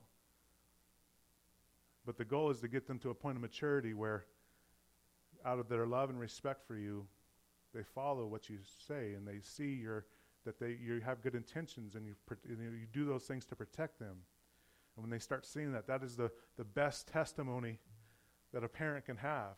But 2.07 2.17
the 2.17 2.25
goal 2.25 2.51
is 2.51 2.61
to 2.61 2.69
get 2.69 2.87
them 2.87 2.99
to 3.01 3.11
a 3.11 3.15
point 3.15 3.37
of 3.37 3.43
maturity 3.43 3.95
where, 3.95 4.25
out 5.45 5.59
of 5.59 5.69
their 5.69 5.87
love 5.87 6.09
and 6.09 6.19
respect 6.19 6.67
for 6.67 6.77
you, 6.77 7.07
they 7.75 7.83
follow 7.83 8.27
what 8.27 8.49
you 8.49 8.59
say 8.87 9.13
and 9.13 9.27
they 9.27 9.41
see 9.41 9.75
your 9.75 10.07
that 10.45 10.59
they 10.59 10.79
you 10.81 11.01
have 11.05 11.21
good 11.21 11.35
intentions 11.35 11.95
and 11.95 12.07
you, 12.07 12.15
you 12.49 12.87
do 12.93 13.05
those 13.05 13.25
things 13.25 13.45
to 13.45 13.55
protect 13.55 13.99
them. 13.99 14.17
And 14.97 15.05
when 15.05 15.11
they 15.11 15.19
start 15.19 15.45
seeing 15.45 15.73
that, 15.73 15.87
that 15.87 16.03
is 16.03 16.17
the, 16.17 16.31
the 16.57 16.65
best 16.65 17.09
testimony 17.09 17.79
that 18.53 18.65
a 18.65 18.69
parent 18.69 19.07
can 19.07 19.17
have 19.17 19.57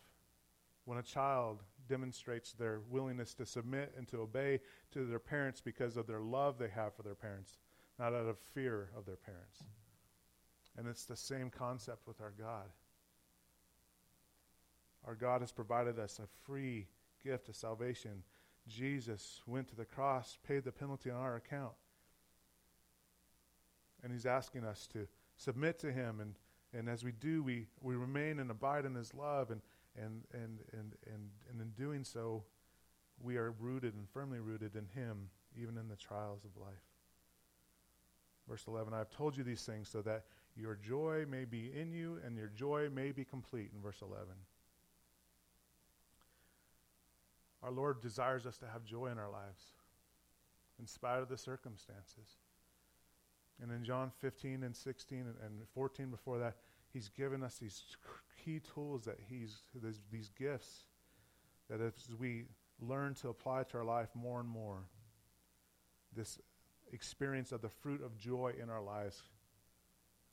when 0.85 0.97
a 0.97 1.03
child 1.03 1.63
demonstrates 1.87 2.53
their 2.53 2.81
willingness 2.89 3.33
to 3.35 3.45
submit 3.45 3.93
and 3.97 4.07
to 4.07 4.17
obey 4.17 4.59
to 4.91 5.05
their 5.05 5.19
parents 5.19 5.61
because 5.61 5.97
of 5.97 6.07
their 6.07 6.21
love 6.21 6.57
they 6.57 6.69
have 6.69 6.93
for 6.95 7.03
their 7.03 7.15
parents, 7.15 7.57
not 7.99 8.13
out 8.13 8.27
of 8.27 8.37
fear 8.53 8.89
of 8.97 9.05
their 9.05 9.15
parents. 9.15 9.63
And 10.77 10.87
it's 10.87 11.05
the 11.05 11.15
same 11.15 11.49
concept 11.49 12.07
with 12.07 12.21
our 12.21 12.33
God. 12.37 12.69
Our 15.05 15.15
God 15.15 15.41
has 15.41 15.51
provided 15.51 15.99
us 15.99 16.19
a 16.19 16.27
free 16.45 16.87
gift 17.23 17.49
of 17.49 17.55
salvation. 17.55 18.23
Jesus 18.67 19.41
went 19.45 19.67
to 19.69 19.75
the 19.75 19.85
cross, 19.85 20.37
paid 20.47 20.63
the 20.63 20.71
penalty 20.71 21.09
on 21.09 21.21
our 21.21 21.35
account. 21.35 21.73
And 24.03 24.11
he's 24.11 24.25
asking 24.25 24.63
us 24.63 24.87
to 24.93 25.07
submit 25.35 25.79
to 25.79 25.91
him. 25.91 26.19
And, 26.19 26.35
and 26.77 26.87
as 26.89 27.03
we 27.03 27.11
do, 27.11 27.43
we, 27.43 27.67
we 27.81 27.95
remain 27.95 28.39
and 28.39 28.49
abide 28.49 28.85
in 28.85 28.95
his 28.95 29.13
love. 29.13 29.51
And, 29.51 29.61
and, 29.95 30.23
and, 30.33 30.59
and, 30.71 30.93
and, 31.05 31.29
and 31.49 31.61
in 31.61 31.69
doing 31.77 32.03
so, 32.03 32.43
we 33.23 33.37
are 33.37 33.51
rooted 33.59 33.93
and 33.93 34.09
firmly 34.09 34.39
rooted 34.39 34.75
in 34.75 34.85
Him, 34.95 35.29
even 35.59 35.77
in 35.77 35.87
the 35.87 35.95
trials 35.95 36.45
of 36.45 36.59
life. 36.59 36.71
Verse 38.47 38.63
11 38.67 38.93
I 38.93 38.97
have 38.99 39.09
told 39.09 39.37
you 39.37 39.43
these 39.43 39.63
things 39.63 39.87
so 39.89 40.01
that 40.01 40.25
your 40.55 40.75
joy 40.75 41.25
may 41.29 41.45
be 41.45 41.71
in 41.73 41.91
you 41.93 42.19
and 42.25 42.35
your 42.35 42.47
joy 42.47 42.89
may 42.93 43.11
be 43.11 43.23
complete. 43.23 43.71
In 43.75 43.81
verse 43.81 44.01
11. 44.01 44.25
Our 47.63 47.71
Lord 47.71 48.01
desires 48.01 48.45
us 48.45 48.57
to 48.57 48.65
have 48.67 48.83
joy 48.83 49.07
in 49.07 49.19
our 49.19 49.29
lives, 49.29 49.63
in 50.79 50.87
spite 50.87 51.21
of 51.21 51.29
the 51.29 51.37
circumstances. 51.37 52.40
And 53.61 53.71
in 53.71 53.83
John 53.83 54.11
15 54.19 54.63
and 54.63 54.75
16 54.75 55.19
and, 55.19 55.27
and 55.43 55.67
14 55.73 56.09
before 56.09 56.39
that, 56.39 56.55
He's 56.91 57.09
given 57.09 57.41
us 57.43 57.55
these 57.55 57.83
key 58.43 58.59
tools 58.59 59.05
that 59.05 59.17
He's, 59.29 59.57
these 60.11 60.29
gifts 60.37 60.85
that 61.69 61.79
as 61.79 61.93
we 62.19 62.45
learn 62.81 63.13
to 63.15 63.29
apply 63.29 63.63
to 63.63 63.77
our 63.77 63.83
life 63.85 64.09
more 64.13 64.39
and 64.39 64.49
more, 64.49 64.79
this 66.13 66.39
experience 66.91 67.51
of 67.51 67.61
the 67.61 67.69
fruit 67.69 68.03
of 68.03 68.17
joy 68.17 68.53
in 68.61 68.69
our 68.69 68.81
lives 68.81 69.23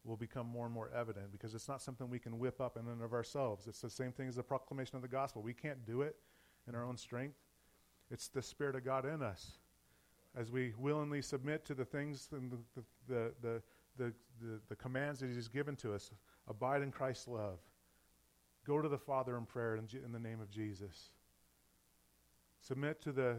will 0.05 0.17
become 0.17 0.47
more 0.47 0.64
and 0.64 0.75
more 0.75 0.91
evident 0.97 1.31
because 1.31 1.55
it's 1.55 1.69
not 1.69 1.83
something 1.83 2.09
we 2.09 2.19
can 2.19 2.38
whip 2.38 2.61
up 2.61 2.77
in 2.77 2.88
and 2.88 3.03
of 3.03 3.12
ourselves. 3.12 3.67
It's 3.69 3.81
the 3.81 3.91
same 3.91 4.11
thing 4.11 4.29
as 4.29 4.37
the 4.37 4.43
proclamation 4.43 4.97
of 4.97 5.03
the 5.03 5.09
gospel. 5.09 5.43
We 5.43 5.53
can't 5.53 5.85
do 5.85 6.03
it 6.03 6.17
in 6.67 6.75
our 6.75 6.85
own 6.85 6.97
strength. 6.97 7.37
It's 8.11 8.29
the 8.29 8.43
Spirit 8.43 8.75
of 8.75 8.85
God 8.85 9.05
in 9.05 9.23
us. 9.23 9.59
As 10.38 10.53
we 10.53 10.72
willingly 10.79 11.20
submit 11.20 11.64
to 11.64 11.74
the 11.74 11.85
things 11.85 12.29
and 12.33 12.53
the, 12.53 12.83
the, 13.09 13.33
the, 13.42 13.62
the, 13.96 14.12
the, 14.40 14.61
the 14.68 14.77
commands 14.77 15.20
that 15.20 15.31
He's 15.31 15.48
given 15.48 15.74
to 15.77 15.94
us, 15.94 16.12
abide 16.46 16.83
in 16.83 16.92
Christ's 16.92 17.27
love, 17.27 17.59
Go 18.68 18.83
to 18.83 18.88
the 18.88 18.98
Father 18.98 19.38
in 19.38 19.46
prayer 19.46 19.77
in, 19.77 19.88
in 20.05 20.12
the 20.12 20.18
name 20.18 20.42
of 20.42 20.51
Jesus. 20.51 21.12
Submit 22.61 23.01
to 23.01 23.12
the, 23.12 23.37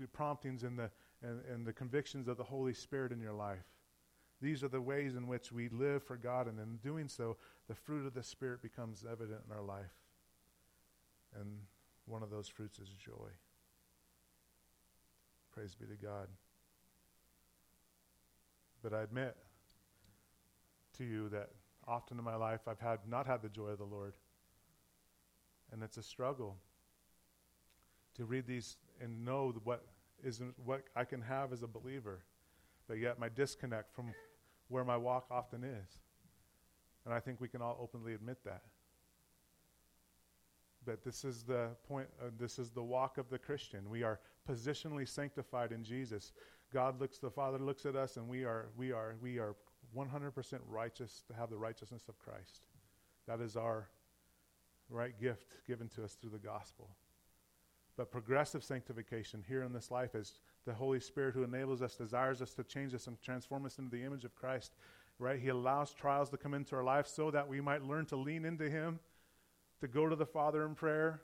the 0.00 0.06
promptings 0.06 0.62
and 0.62 0.78
the, 0.78 0.90
and, 1.22 1.42
and 1.52 1.66
the 1.66 1.72
convictions 1.72 2.28
of 2.28 2.38
the 2.38 2.44
Holy 2.44 2.72
Spirit 2.72 3.12
in 3.12 3.20
your 3.20 3.34
life. 3.34 3.66
These 4.40 4.64
are 4.64 4.68
the 4.68 4.80
ways 4.80 5.16
in 5.16 5.26
which 5.26 5.52
we 5.52 5.68
live 5.68 6.02
for 6.02 6.16
God, 6.16 6.48
and 6.48 6.58
in 6.58 6.76
doing 6.76 7.08
so, 7.08 7.36
the 7.68 7.74
fruit 7.74 8.06
of 8.06 8.14
the 8.14 8.22
Spirit 8.22 8.62
becomes 8.62 9.04
evident 9.04 9.42
in 9.46 9.54
our 9.54 9.62
life. 9.62 9.94
And 11.38 11.58
one 12.06 12.22
of 12.22 12.30
those 12.30 12.48
fruits 12.48 12.78
is 12.78 12.88
joy. 12.88 13.28
Praise 15.54 15.76
be 15.76 15.86
to 15.86 15.94
God. 15.94 16.26
But 18.82 18.92
I 18.92 19.02
admit 19.02 19.36
to 20.98 21.04
you 21.04 21.28
that 21.28 21.50
often 21.86 22.18
in 22.18 22.24
my 22.24 22.34
life 22.34 22.62
I've 22.66 22.80
had 22.80 22.98
not 23.08 23.26
had 23.26 23.40
the 23.40 23.48
joy 23.48 23.68
of 23.68 23.78
the 23.78 23.84
Lord. 23.84 24.14
And 25.72 25.82
it's 25.82 25.96
a 25.96 26.02
struggle 26.02 26.56
to 28.16 28.24
read 28.24 28.46
these 28.46 28.76
and 29.00 29.24
know 29.24 29.54
what 29.62 29.84
isn't 30.24 30.54
what 30.64 30.82
I 30.96 31.04
can 31.04 31.20
have 31.20 31.52
as 31.52 31.62
a 31.62 31.66
believer, 31.68 32.24
but 32.88 32.98
yet 32.98 33.18
my 33.18 33.28
disconnect 33.28 33.94
from 33.94 34.12
where 34.68 34.84
my 34.84 34.96
walk 34.96 35.26
often 35.30 35.62
is. 35.62 35.98
And 37.04 37.14
I 37.14 37.20
think 37.20 37.40
we 37.40 37.48
can 37.48 37.62
all 37.62 37.78
openly 37.80 38.14
admit 38.14 38.38
that. 38.44 38.62
But 40.84 41.04
this 41.04 41.24
is 41.24 41.42
the 41.42 41.68
point, 41.88 42.08
uh, 42.20 42.30
this 42.38 42.58
is 42.58 42.70
the 42.70 42.82
walk 42.82 43.18
of 43.18 43.28
the 43.30 43.38
Christian. 43.38 43.88
We 43.88 44.02
are 44.02 44.20
positionally 44.48 45.08
sanctified 45.08 45.72
in 45.72 45.84
Jesus. 45.84 46.32
God 46.72 47.00
looks, 47.00 47.18
the 47.18 47.30
Father 47.30 47.58
looks 47.58 47.86
at 47.86 47.96
us, 47.96 48.16
and 48.16 48.28
we 48.28 48.44
are, 48.44 48.68
we 48.76 48.92
are, 48.92 49.16
we 49.20 49.38
are 49.38 49.54
100% 49.96 50.32
righteous 50.68 51.22
to 51.28 51.34
have 51.34 51.50
the 51.50 51.56
righteousness 51.56 52.02
of 52.08 52.18
Christ. 52.18 52.62
That 53.26 53.40
is 53.40 53.56
our 53.56 53.88
right 54.90 55.18
gift 55.20 55.66
given 55.66 55.88
to 55.90 56.04
us 56.04 56.14
through 56.14 56.30
the 56.30 56.38
gospel. 56.38 56.90
But 57.96 58.10
progressive 58.10 58.64
sanctification 58.64 59.44
here 59.46 59.62
in 59.62 59.72
this 59.72 59.90
life 59.90 60.14
is 60.14 60.40
the 60.66 60.74
Holy 60.74 61.00
Spirit 61.00 61.34
who 61.34 61.44
enables 61.44 61.80
us, 61.80 61.94
desires 61.94 62.42
us 62.42 62.52
to 62.54 62.64
change 62.64 62.92
us 62.94 63.06
and 63.06 63.20
transform 63.22 63.66
us 63.66 63.78
into 63.78 63.96
the 63.96 64.02
image 64.02 64.24
of 64.24 64.34
Christ. 64.34 64.72
Right? 65.20 65.38
He 65.38 65.48
allows 65.48 65.94
trials 65.94 66.28
to 66.30 66.36
come 66.36 66.54
into 66.54 66.74
our 66.74 66.82
life 66.82 67.06
so 67.06 67.30
that 67.30 67.46
we 67.46 67.60
might 67.60 67.84
learn 67.84 68.04
to 68.06 68.16
lean 68.16 68.44
into 68.44 68.68
Him 68.68 68.98
to 69.80 69.88
go 69.88 70.08
to 70.08 70.16
the 70.16 70.26
Father 70.26 70.64
in 70.64 70.74
prayer, 70.74 71.20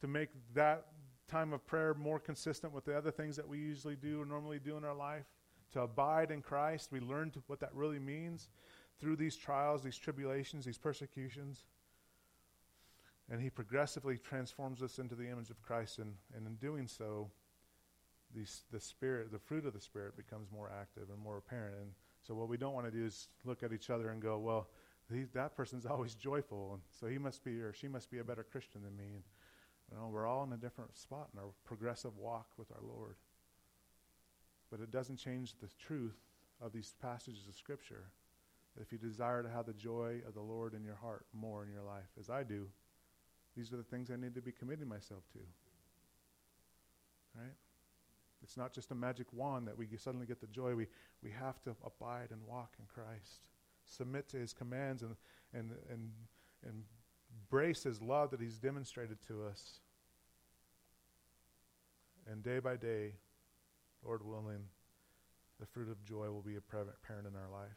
to 0.00 0.08
make 0.08 0.30
that 0.54 0.86
time 1.28 1.52
of 1.52 1.66
prayer 1.66 1.94
more 1.94 2.18
consistent 2.18 2.72
with 2.72 2.84
the 2.84 2.96
other 2.96 3.10
things 3.10 3.36
that 3.36 3.48
we 3.48 3.58
usually 3.58 3.96
do 3.96 4.20
or 4.20 4.24
normally 4.24 4.58
do 4.58 4.76
in 4.76 4.84
our 4.84 4.94
life, 4.94 5.24
to 5.72 5.80
abide 5.80 6.30
in 6.30 6.42
Christ. 6.42 6.92
We 6.92 7.00
learn 7.00 7.32
what 7.46 7.60
that 7.60 7.74
really 7.74 7.98
means 7.98 8.48
through 9.00 9.16
these 9.16 9.36
trials, 9.36 9.82
these 9.82 9.98
tribulations, 9.98 10.64
these 10.64 10.78
persecutions. 10.78 11.64
And 13.30 13.40
He 13.40 13.50
progressively 13.50 14.18
transforms 14.18 14.82
us 14.82 14.98
into 14.98 15.14
the 15.14 15.28
image 15.28 15.50
of 15.50 15.60
Christ, 15.62 15.98
and, 15.98 16.14
and 16.34 16.46
in 16.46 16.54
doing 16.56 16.86
so, 16.86 17.30
these, 18.34 18.62
the 18.70 18.80
Spirit, 18.80 19.32
the 19.32 19.38
fruit 19.38 19.66
of 19.66 19.72
the 19.72 19.80
Spirit 19.80 20.16
becomes 20.16 20.50
more 20.52 20.70
active 20.80 21.10
and 21.10 21.18
more 21.18 21.38
apparent. 21.38 21.76
And 21.80 21.90
so, 22.22 22.34
what 22.34 22.48
we 22.48 22.56
don't 22.56 22.74
want 22.74 22.86
to 22.86 22.92
do 22.92 23.04
is 23.04 23.28
look 23.44 23.62
at 23.62 23.72
each 23.72 23.90
other 23.90 24.10
and 24.10 24.20
go, 24.22 24.38
well, 24.38 24.68
he, 25.12 25.24
that 25.34 25.56
person's 25.56 25.86
always 25.90 26.14
joyful, 26.14 26.74
and 26.74 26.82
so 26.90 27.06
he 27.06 27.18
must 27.18 27.44
be 27.44 27.60
or 27.60 27.72
she 27.72 27.88
must 27.88 28.10
be 28.10 28.18
a 28.18 28.24
better 28.24 28.44
Christian 28.44 28.82
than 28.82 28.96
me. 28.96 29.14
And, 29.14 29.22
you 29.90 29.96
know, 29.96 30.08
we're 30.08 30.26
all 30.26 30.44
in 30.44 30.52
a 30.52 30.56
different 30.56 30.96
spot 30.96 31.28
in 31.32 31.38
our 31.38 31.50
progressive 31.64 32.16
walk 32.16 32.48
with 32.56 32.70
our 32.72 32.82
Lord. 32.82 33.16
But 34.70 34.80
it 34.80 34.90
doesn't 34.90 35.16
change 35.16 35.54
the 35.60 35.68
truth 35.86 36.18
of 36.60 36.72
these 36.72 36.94
passages 37.00 37.46
of 37.48 37.54
Scripture. 37.54 38.04
If 38.80 38.92
you 38.92 38.98
desire 38.98 39.42
to 39.42 39.48
have 39.48 39.66
the 39.66 39.72
joy 39.72 40.20
of 40.26 40.34
the 40.34 40.40
Lord 40.40 40.74
in 40.74 40.84
your 40.84 40.96
heart 40.96 41.26
more 41.32 41.64
in 41.64 41.70
your 41.70 41.82
life, 41.82 42.10
as 42.18 42.28
I 42.28 42.42
do, 42.42 42.66
these 43.56 43.72
are 43.72 43.76
the 43.76 43.84
things 43.84 44.10
I 44.10 44.16
need 44.16 44.34
to 44.34 44.42
be 44.42 44.52
committing 44.52 44.88
myself 44.88 45.22
to. 45.32 45.38
Right? 47.36 47.54
It's 48.42 48.56
not 48.56 48.72
just 48.72 48.90
a 48.90 48.94
magic 48.94 49.26
wand 49.32 49.66
that 49.66 49.78
we 49.78 49.86
suddenly 49.96 50.26
get 50.26 50.40
the 50.40 50.46
joy. 50.48 50.74
We, 50.74 50.86
we 51.22 51.30
have 51.30 51.62
to 51.62 51.74
abide 51.84 52.28
and 52.30 52.40
walk 52.46 52.74
in 52.78 52.84
Christ, 52.86 53.40
submit 53.86 54.28
to 54.30 54.36
his 54.36 54.52
commands, 54.52 55.02
and, 55.02 55.16
and, 55.54 55.70
and, 55.90 56.10
and 56.66 56.84
embrace 57.38 57.82
his 57.82 58.00
love 58.00 58.30
that 58.30 58.40
he's 58.40 58.58
demonstrated 58.58 59.18
to 59.28 59.44
us. 59.44 59.80
And 62.30 62.42
day 62.42 62.58
by 62.58 62.76
day, 62.76 63.14
Lord 64.04 64.24
willing, 64.24 64.64
the 65.60 65.66
fruit 65.66 65.88
of 65.88 66.04
joy 66.04 66.30
will 66.30 66.42
be 66.42 66.56
apparent 66.56 67.26
in 67.26 67.36
our 67.36 67.50
life. 67.50 67.76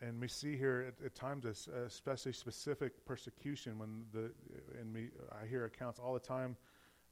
and 0.00 0.20
we 0.20 0.28
see 0.28 0.56
here 0.56 0.92
at, 1.00 1.06
at 1.06 1.14
times, 1.14 1.68
especially 1.86 2.32
specific 2.32 3.04
persecution. 3.06 3.78
When 3.78 4.04
the 4.12 4.32
and 4.78 4.92
we, 4.92 5.10
I 5.32 5.46
hear 5.46 5.64
accounts 5.64 5.98
all 5.98 6.14
the 6.14 6.20
time 6.20 6.56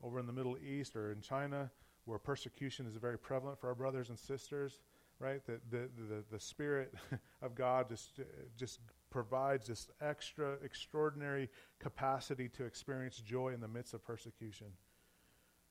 over 0.03 0.19
in 0.19 0.27
the 0.27 0.33
Middle 0.33 0.57
East 0.59 0.97
or 0.97 1.13
in 1.13 1.21
China 1.21 1.71
where 2.05 2.19
persecution 2.19 2.87
is 2.87 2.97
very 2.97 3.19
prevalent 3.19 3.61
for 3.61 3.69
our 3.69 3.75
brothers 3.75 4.09
and 4.09 4.19
sisters. 4.19 4.81
Right, 5.23 5.47
that 5.47 5.71
the, 5.71 5.89
the 5.97 6.25
the 6.33 6.41
Spirit 6.41 6.93
of 7.43 7.55
God 7.55 7.89
just 7.89 8.19
just 8.59 8.81
provides 9.09 9.69
this 9.69 9.87
extra 10.01 10.55
extraordinary 10.65 11.49
capacity 11.79 12.49
to 12.49 12.65
experience 12.65 13.19
joy 13.19 13.55
in 13.55 13.61
the 13.61 13.69
midst 13.69 13.95
of 13.95 14.05
persecution. 14.05 14.67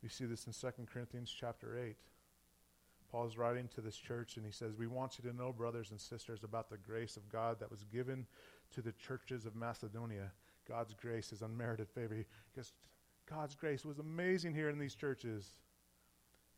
You 0.01 0.07
see 0.07 0.23
this 0.23 0.47
in 0.47 0.53
2 0.53 0.85
Corinthians 0.91 1.29
chapter 1.37 1.77
8. 1.77 1.97
Paul 3.11 3.27
is 3.27 3.37
writing 3.37 3.67
to 3.75 3.81
this 3.81 3.97
church 3.97 4.37
and 4.37 4.45
he 4.45 4.53
says, 4.53 4.73
We 4.77 4.87
want 4.87 5.19
you 5.21 5.29
to 5.29 5.35
know, 5.35 5.51
brothers 5.51 5.91
and 5.91 5.99
sisters, 5.99 6.43
about 6.43 6.69
the 6.69 6.77
grace 6.77 7.17
of 7.17 7.29
God 7.29 7.59
that 7.59 7.69
was 7.69 7.83
given 7.83 8.25
to 8.73 8.81
the 8.81 8.93
churches 8.93 9.45
of 9.45 9.53
Macedonia. 9.53 10.31
God's 10.67 10.93
grace 10.93 11.33
is 11.33 11.41
unmerited 11.41 11.89
favor. 11.89 12.15
Because 12.53 12.71
God's 13.29 13.53
grace 13.53 13.83
was 13.83 13.99
amazing 13.99 14.55
here 14.55 14.69
in 14.69 14.79
these 14.79 14.95
churches. 14.95 15.55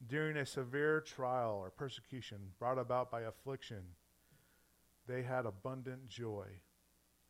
During 0.08 0.38
a 0.38 0.46
severe 0.46 1.02
trial 1.02 1.60
or 1.62 1.70
persecution 1.70 2.38
brought 2.60 2.78
about 2.78 3.10
by 3.10 3.22
affliction, 3.22 3.84
they 5.08 5.24
had 5.24 5.46
abundant 5.46 6.08
joy, 6.08 6.48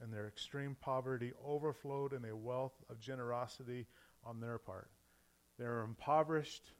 and 0.01 0.11
their 0.11 0.27
extreme 0.27 0.75
poverty 0.79 1.33
overflowed 1.45 2.13
in 2.13 2.25
a 2.25 2.35
wealth 2.35 2.83
of 2.89 2.99
generosity 2.99 3.85
on 4.23 4.39
their 4.39 4.57
part. 4.57 4.89
They 5.59 5.65
were 5.65 5.83
impoverished 5.83 6.71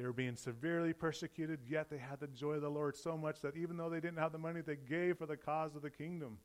they 0.00 0.06
were 0.06 0.14
being 0.14 0.36
severely 0.36 0.94
persecuted, 0.94 1.60
yet 1.68 1.90
they 1.90 1.98
had 1.98 2.20
the 2.20 2.28
joy 2.28 2.52
of 2.52 2.62
the 2.62 2.70
Lord 2.70 2.96
so 2.96 3.18
much 3.18 3.42
that 3.42 3.54
even 3.54 3.76
though 3.76 3.90
they 3.90 4.00
didn't 4.00 4.16
have 4.16 4.32
the 4.32 4.38
money, 4.38 4.62
they 4.62 4.76
gave 4.76 5.18
for 5.18 5.26
the 5.26 5.36
cause 5.36 5.76
of 5.76 5.82
the 5.82 5.90
kingdom. 5.90 6.38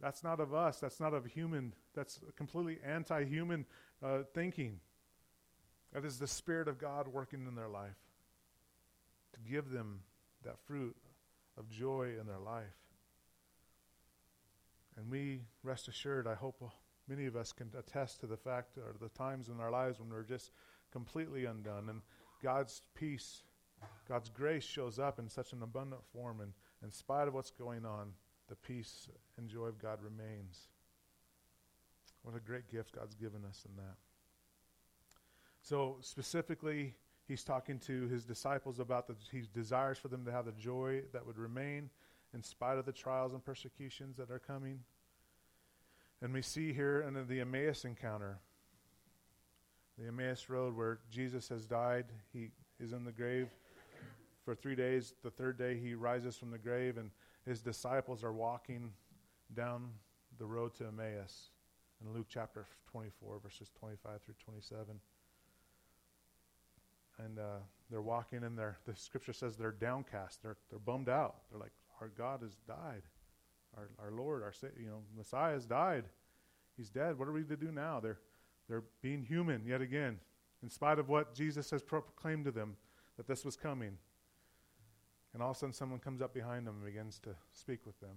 That's 0.00 0.24
not 0.24 0.40
of 0.40 0.52
us. 0.52 0.80
That's 0.80 0.98
not 0.98 1.14
of 1.14 1.24
human. 1.26 1.74
That's 1.94 2.18
completely 2.34 2.78
anti 2.84 3.24
human 3.26 3.64
uh, 4.02 4.20
thinking. 4.34 4.80
That 5.92 6.04
is 6.04 6.18
the 6.18 6.26
Spirit 6.26 6.68
of 6.68 6.78
God 6.78 7.08
working 7.08 7.46
in 7.46 7.54
their 7.54 7.68
life 7.68 7.96
to 9.34 9.40
give 9.50 9.70
them 9.70 10.00
that 10.44 10.58
fruit 10.66 10.96
of 11.56 11.68
joy 11.70 12.12
in 12.20 12.26
their 12.26 12.38
life. 12.38 12.66
And 14.96 15.10
we, 15.10 15.42
rest 15.62 15.88
assured, 15.88 16.26
I 16.26 16.34
hope 16.34 16.62
many 17.08 17.26
of 17.26 17.36
us 17.36 17.52
can 17.52 17.70
attest 17.78 18.20
to 18.20 18.26
the 18.26 18.36
fact 18.36 18.76
or 18.76 18.96
the 19.00 19.08
times 19.10 19.48
in 19.48 19.60
our 19.60 19.70
lives 19.70 19.98
when 19.98 20.10
we're 20.10 20.24
just 20.24 20.50
completely 20.92 21.44
undone. 21.44 21.88
And 21.88 22.02
God's 22.42 22.82
peace, 22.94 23.42
God's 24.08 24.28
grace 24.28 24.64
shows 24.64 24.98
up 24.98 25.18
in 25.18 25.28
such 25.28 25.52
an 25.52 25.62
abundant 25.62 26.02
form. 26.12 26.40
And 26.40 26.52
in 26.82 26.90
spite 26.90 27.28
of 27.28 27.34
what's 27.34 27.50
going 27.50 27.86
on, 27.86 28.12
the 28.48 28.56
peace 28.56 29.08
and 29.36 29.48
joy 29.48 29.66
of 29.66 29.80
God 29.80 30.00
remains. 30.02 30.68
What 32.22 32.36
a 32.36 32.40
great 32.40 32.68
gift 32.68 32.92
God's 32.92 33.14
given 33.14 33.44
us 33.44 33.64
in 33.68 33.76
that. 33.76 33.96
So, 35.68 35.98
specifically, 36.00 36.94
he's 37.26 37.44
talking 37.44 37.78
to 37.80 38.08
his 38.08 38.24
disciples 38.24 38.78
about 38.78 39.06
that 39.08 39.18
he 39.30 39.42
desires 39.52 39.98
for 39.98 40.08
them 40.08 40.24
to 40.24 40.32
have 40.32 40.46
the 40.46 40.52
joy 40.52 41.02
that 41.12 41.26
would 41.26 41.36
remain 41.36 41.90
in 42.32 42.42
spite 42.42 42.78
of 42.78 42.86
the 42.86 42.92
trials 42.92 43.34
and 43.34 43.44
persecutions 43.44 44.16
that 44.16 44.30
are 44.30 44.38
coming. 44.38 44.80
And 46.22 46.32
we 46.32 46.40
see 46.40 46.72
here 46.72 47.02
in 47.02 47.12
the 47.28 47.40
Emmaus 47.40 47.84
encounter 47.84 48.38
the 49.98 50.06
Emmaus 50.06 50.48
Road 50.48 50.74
where 50.74 51.00
Jesus 51.10 51.50
has 51.50 51.66
died. 51.66 52.06
He 52.32 52.48
is 52.80 52.94
in 52.94 53.04
the 53.04 53.12
grave 53.12 53.50
for 54.46 54.54
three 54.54 54.74
days. 54.74 55.12
The 55.22 55.30
third 55.30 55.58
day, 55.58 55.78
he 55.78 55.92
rises 55.92 56.34
from 56.34 56.50
the 56.50 56.56
grave, 56.56 56.96
and 56.96 57.10
his 57.44 57.60
disciples 57.60 58.24
are 58.24 58.32
walking 58.32 58.90
down 59.54 59.90
the 60.38 60.46
road 60.46 60.74
to 60.76 60.86
Emmaus 60.86 61.50
in 62.02 62.14
Luke 62.14 62.28
chapter 62.30 62.64
24, 62.90 63.40
verses 63.42 63.70
25 63.78 64.22
through 64.22 64.34
27. 64.42 64.98
And 67.24 67.38
uh, 67.38 67.58
they're 67.90 68.02
walking, 68.02 68.44
and 68.44 68.56
they're, 68.56 68.78
the 68.86 68.94
scripture 68.94 69.32
says 69.32 69.56
they're 69.56 69.72
downcast. 69.72 70.42
They're, 70.42 70.56
they're 70.70 70.78
bummed 70.78 71.08
out. 71.08 71.36
They're 71.50 71.60
like, 71.60 71.72
Our 72.00 72.08
God 72.08 72.42
has 72.42 72.56
died. 72.66 73.02
Our, 73.76 73.90
our 74.02 74.10
Lord, 74.10 74.42
our 74.42 74.52
you 74.78 74.86
know, 74.86 75.00
Messiah 75.16 75.54
has 75.54 75.66
died. 75.66 76.04
He's 76.76 76.90
dead. 76.90 77.18
What 77.18 77.28
are 77.28 77.32
we 77.32 77.42
to 77.44 77.56
do 77.56 77.72
now? 77.72 78.00
They're, 78.00 78.18
they're 78.68 78.84
being 79.02 79.22
human 79.22 79.64
yet 79.66 79.80
again, 79.80 80.18
in 80.62 80.70
spite 80.70 80.98
of 80.98 81.08
what 81.08 81.34
Jesus 81.34 81.70
has 81.70 81.82
proclaimed 81.82 82.44
to 82.44 82.50
them 82.50 82.76
that 83.16 83.26
this 83.26 83.44
was 83.44 83.56
coming. 83.56 83.98
And 85.34 85.42
all 85.42 85.50
of 85.50 85.56
a 85.56 85.58
sudden, 85.58 85.72
someone 85.72 85.98
comes 85.98 86.22
up 86.22 86.32
behind 86.32 86.66
them 86.66 86.76
and 86.76 86.84
begins 86.84 87.18
to 87.20 87.30
speak 87.52 87.84
with 87.84 87.98
them 88.00 88.16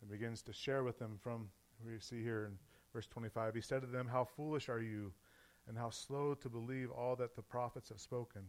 and 0.00 0.10
begins 0.10 0.42
to 0.42 0.52
share 0.52 0.84
with 0.84 0.98
them 0.98 1.18
from, 1.22 1.48
we 1.84 1.98
see 2.00 2.22
here 2.22 2.46
in 2.46 2.58
verse 2.92 3.06
25. 3.06 3.54
He 3.54 3.60
said 3.60 3.80
to 3.82 3.86
them, 3.86 4.08
How 4.10 4.24
foolish 4.24 4.68
are 4.68 4.80
you, 4.80 5.12
and 5.70 5.78
how 5.78 5.88
slow 5.88 6.34
to 6.34 6.48
believe 6.48 6.90
all 6.90 7.14
that 7.14 7.36
the 7.36 7.42
prophets 7.42 7.90
have 7.90 8.00
spoken. 8.00 8.42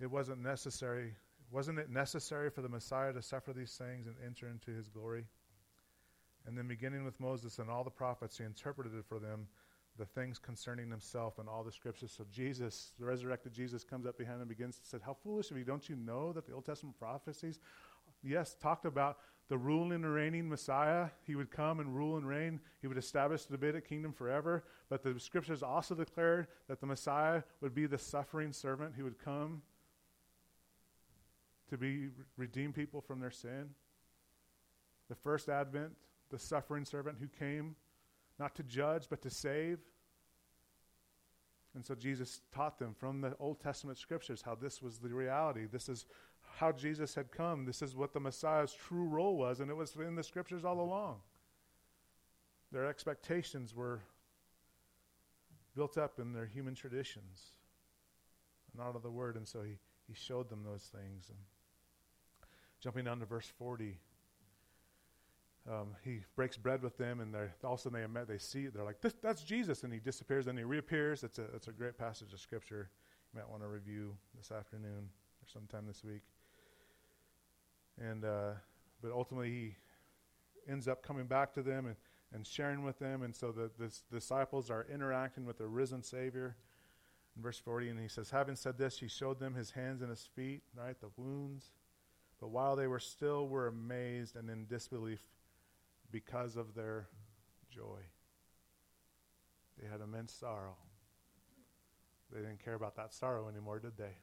It 0.00 0.08
wasn't 0.08 0.40
necessary. 0.40 1.14
Wasn't 1.50 1.76
it 1.76 1.90
necessary 1.90 2.50
for 2.50 2.62
the 2.62 2.68
Messiah 2.68 3.12
to 3.12 3.20
suffer 3.20 3.52
these 3.52 3.72
things 3.72 4.06
and 4.06 4.14
enter 4.24 4.46
into 4.46 4.70
his 4.70 4.88
glory? 4.88 5.24
And 6.46 6.56
then, 6.56 6.68
beginning 6.68 7.04
with 7.04 7.18
Moses 7.18 7.58
and 7.58 7.68
all 7.68 7.82
the 7.82 7.90
prophets, 7.90 8.38
he 8.38 8.44
interpreted 8.44 8.92
for 9.08 9.18
them 9.18 9.48
the 9.98 10.06
things 10.06 10.38
concerning 10.38 10.88
himself 10.88 11.40
and 11.40 11.48
all 11.48 11.64
the 11.64 11.72
scriptures. 11.72 12.14
So 12.16 12.24
Jesus, 12.30 12.92
the 12.96 13.04
resurrected 13.04 13.52
Jesus, 13.52 13.82
comes 13.82 14.06
up 14.06 14.16
behind 14.16 14.36
him 14.36 14.42
and 14.42 14.48
begins 14.48 14.78
to 14.78 14.86
say, 14.86 14.98
How 15.04 15.16
foolish 15.24 15.50
of 15.50 15.58
you! 15.58 15.64
Don't 15.64 15.88
you 15.88 15.96
know 15.96 16.32
that 16.32 16.46
the 16.46 16.52
Old 16.52 16.64
Testament 16.64 16.96
prophecies, 16.96 17.58
yes, 18.22 18.54
talked 18.62 18.84
about 18.84 19.18
the 19.48 19.58
ruling 19.58 19.92
and 19.92 20.12
reigning 20.12 20.48
Messiah? 20.48 21.08
He 21.26 21.34
would 21.34 21.50
come 21.50 21.80
and 21.80 21.94
rule 21.94 22.16
and 22.16 22.26
reign. 22.26 22.60
He 22.80 22.86
would 22.86 22.98
establish 22.98 23.44
the 23.44 23.56
Davidic 23.56 23.88
kingdom 23.88 24.12
forever. 24.12 24.64
But 24.88 25.02
the 25.02 25.18
scriptures 25.18 25.62
also 25.62 25.94
declared 25.94 26.48
that 26.68 26.80
the 26.80 26.86
Messiah 26.86 27.42
would 27.60 27.74
be 27.74 27.86
the 27.86 27.98
suffering 27.98 28.52
servant 28.52 28.94
who 28.96 29.04
would 29.04 29.18
come 29.18 29.62
to 31.70 31.76
be 31.76 32.08
redeem 32.36 32.72
people 32.72 33.00
from 33.00 33.20
their 33.20 33.30
sin. 33.30 33.70
The 35.08 35.14
first 35.14 35.48
advent, 35.48 35.92
the 36.30 36.38
suffering 36.38 36.84
servant 36.84 37.18
who 37.20 37.28
came 37.28 37.76
not 38.38 38.54
to 38.56 38.62
judge, 38.62 39.06
but 39.08 39.22
to 39.22 39.30
save. 39.30 39.78
And 41.74 41.84
so 41.84 41.94
Jesus 41.94 42.40
taught 42.52 42.78
them 42.78 42.94
from 42.98 43.20
the 43.20 43.34
Old 43.38 43.60
Testament 43.60 43.98
scriptures 43.98 44.42
how 44.42 44.54
this 44.54 44.82
was 44.82 44.98
the 44.98 45.08
reality. 45.08 45.66
This 45.70 45.88
is 45.88 46.06
how 46.58 46.72
Jesus 46.72 47.14
had 47.14 47.30
come. 47.30 47.64
This 47.64 47.82
is 47.82 47.94
what 47.94 48.12
the 48.12 48.20
Messiah's 48.20 48.72
true 48.72 49.04
role 49.04 49.36
was, 49.36 49.60
and 49.60 49.70
it 49.70 49.74
was 49.74 49.94
in 49.96 50.16
the 50.16 50.24
scriptures 50.24 50.64
all 50.64 50.80
along. 50.80 51.16
Their 52.72 52.86
expectations 52.86 53.74
were 53.74 54.00
built 55.76 55.96
up 55.96 56.18
in 56.18 56.32
their 56.32 56.46
human 56.46 56.74
traditions, 56.74 57.52
not 58.76 58.96
of 58.96 59.02
the 59.02 59.10
Word, 59.10 59.36
and 59.36 59.46
so 59.46 59.62
he, 59.62 59.78
he 60.08 60.14
showed 60.14 60.50
them 60.50 60.64
those 60.64 60.82
things. 60.82 61.28
And 61.28 61.38
jumping 62.80 63.04
down 63.04 63.20
to 63.20 63.26
verse 63.26 63.50
40, 63.56 63.96
um, 65.70 65.94
he 66.02 66.22
breaks 66.34 66.56
bread 66.56 66.82
with 66.82 66.98
them, 66.98 67.20
and 67.20 67.32
they're, 67.32 67.54
all 67.62 67.74
of 67.74 67.78
a 67.78 67.82
sudden 67.82 68.12
they, 68.12 68.24
they 68.24 68.38
see 68.38 68.66
they're 68.66 68.84
like, 68.84 69.00
that's 69.22 69.44
Jesus, 69.44 69.84
and 69.84 69.92
he 69.92 70.00
disappears, 70.00 70.48
and 70.48 70.58
he 70.58 70.64
reappears. 70.64 71.22
It's 71.22 71.38
a, 71.38 71.44
it's 71.54 71.68
a 71.68 71.72
great 71.72 71.96
passage 71.96 72.32
of 72.32 72.40
Scripture 72.40 72.90
you 73.32 73.40
might 73.40 73.48
want 73.48 73.62
to 73.62 73.68
review 73.68 74.16
this 74.36 74.50
afternoon 74.50 75.08
or 75.40 75.46
sometime 75.46 75.86
this 75.86 76.02
week. 76.02 76.22
And 78.00 78.24
uh, 78.24 78.52
but 79.02 79.12
ultimately 79.12 79.50
he 79.50 79.76
ends 80.70 80.88
up 80.88 81.02
coming 81.02 81.26
back 81.26 81.52
to 81.54 81.62
them 81.62 81.86
and, 81.86 81.96
and 82.32 82.46
sharing 82.46 82.82
with 82.82 82.98
them, 82.98 83.22
and 83.22 83.34
so 83.34 83.52
the, 83.52 83.70
the 83.78 83.92
disciples 84.12 84.70
are 84.70 84.86
interacting 84.92 85.44
with 85.44 85.58
the 85.58 85.66
risen 85.66 86.02
Savior. 86.02 86.56
In 87.36 87.42
verse 87.42 87.58
40, 87.58 87.90
and 87.90 88.00
he 88.00 88.08
says, 88.08 88.30
Having 88.30 88.56
said 88.56 88.76
this, 88.78 88.98
he 88.98 89.06
showed 89.06 89.38
them 89.38 89.54
his 89.54 89.70
hands 89.70 90.02
and 90.02 90.10
his 90.10 90.28
feet, 90.34 90.62
right, 90.76 90.96
the 91.00 91.10
wounds. 91.16 91.70
But 92.40 92.48
while 92.48 92.74
they 92.74 92.86
were 92.86 92.98
still 92.98 93.48
were 93.48 93.68
amazed 93.68 94.36
and 94.36 94.50
in 94.50 94.66
disbelief 94.66 95.22
because 96.10 96.56
of 96.56 96.74
their 96.74 97.06
joy. 97.70 98.00
They 99.80 99.88
had 99.88 100.00
immense 100.00 100.32
sorrow. 100.32 100.76
They 102.32 102.40
didn't 102.40 102.62
care 102.64 102.74
about 102.74 102.96
that 102.96 103.14
sorrow 103.14 103.48
anymore, 103.48 103.78
did 103.78 103.96
they? 103.96 104.16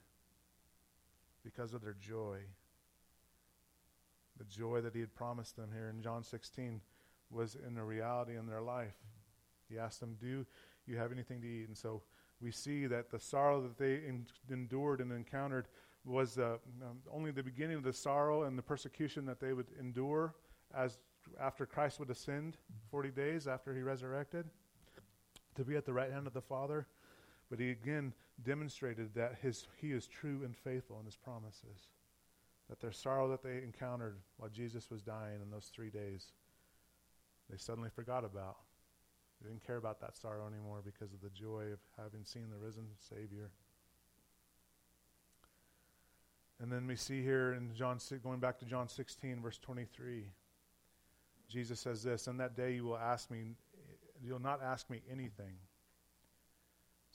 Because 1.44 1.74
of 1.74 1.82
their 1.82 1.96
joy. 2.00 2.40
The 4.38 4.44
joy 4.46 4.82
that 4.82 4.94
he 4.94 5.00
had 5.00 5.14
promised 5.16 5.56
them 5.56 5.70
here 5.74 5.90
in 5.90 6.02
John 6.02 6.24
16 6.24 6.82
was 7.32 7.56
in 7.56 7.78
a 7.78 7.86
reality 7.86 8.38
in 8.38 8.48
their 8.48 8.62
life. 8.62 8.96
He 9.70 9.78
asked 9.80 10.00
them, 10.00 10.18
Do 10.20 10.46
you 10.86 10.98
have 10.98 11.12
anything 11.12 11.42
to 11.42 11.48
eat? 11.48 11.68
And 11.68 11.78
so 11.78 12.02
we 12.42 12.52
see 12.52 12.86
that 12.88 13.10
the 13.10 13.20
sorrow 13.20 13.62
that 13.62 13.78
they 13.78 13.96
in, 14.08 14.26
endured 14.52 15.02
and 15.02 15.12
encountered 15.12 15.68
was 16.04 16.38
uh, 16.38 16.58
um, 16.84 17.00
only 17.12 17.32
the 17.32 17.44
beginning 17.44 17.78
of 17.78 17.84
the 17.84 17.94
sorrow 17.94 18.44
and 18.44 18.58
the 18.58 18.62
persecution 18.62 19.26
that 19.26 19.40
they 19.40 19.54
would 19.54 19.68
endure 19.80 20.36
as 20.76 21.00
after 21.40 21.66
Christ 21.66 22.00
would 22.00 22.12
ascend 22.12 22.58
40 22.92 23.10
days 23.10 23.48
after 23.48 23.74
he 23.74 23.82
resurrected 23.82 24.46
to 25.56 25.64
be 25.64 25.76
at 25.76 25.86
the 25.86 25.94
right 25.94 26.12
hand 26.12 26.28
of 26.28 26.34
the 26.34 26.42
Father. 26.42 26.86
But 27.50 27.60
he 27.60 27.72
again 27.72 28.14
demonstrated 28.44 29.14
that 29.16 29.38
his, 29.42 29.68
he 29.78 29.92
is 29.92 30.08
true 30.08 30.42
and 30.44 30.56
faithful 30.56 31.00
in 31.00 31.06
his 31.06 31.16
promises. 31.16 31.90
That 32.70 32.80
their 32.80 32.92
sorrow 32.92 33.30
that 33.30 33.44
they 33.44 33.58
encountered 33.64 34.18
while 34.38 34.50
Jesus 34.50 34.90
was 34.90 35.02
dying 35.02 35.42
in 35.42 35.52
those 35.52 35.72
three 35.74 35.90
days, 35.90 36.32
they 37.50 37.58
suddenly 37.58 37.90
forgot 37.90 38.26
about. 38.26 38.58
They 39.42 39.50
didn't 39.50 39.66
care 39.66 39.78
about 39.78 40.00
that 40.02 40.18
sorrow 40.18 40.48
anymore 40.48 40.82
because 40.84 41.14
of 41.14 41.22
the 41.22 41.30
joy 41.30 41.66
of 41.74 41.80
having 41.98 42.24
seen 42.24 42.50
the 42.50 42.58
risen 42.58 42.88
Savior. 42.98 43.52
And 46.60 46.72
then 46.72 46.88
we 46.88 46.96
see 46.96 47.22
here 47.22 47.54
in 47.54 47.76
John, 47.76 48.00
going 48.24 48.40
back 48.40 48.58
to 48.60 48.66
John 48.66 48.88
16, 48.88 49.42
verse 49.42 49.60
23, 49.60 50.32
Jesus 51.48 51.80
says 51.80 52.02
this, 52.02 52.28
"In 52.28 52.38
that 52.38 52.56
day 52.56 52.76
you 52.76 52.86
will 52.86 52.98
ask 52.98 53.30
me, 53.30 53.58
you'll 54.22 54.40
not 54.40 54.64
ask 54.64 54.90
me 54.90 55.04
anything." 55.08 55.60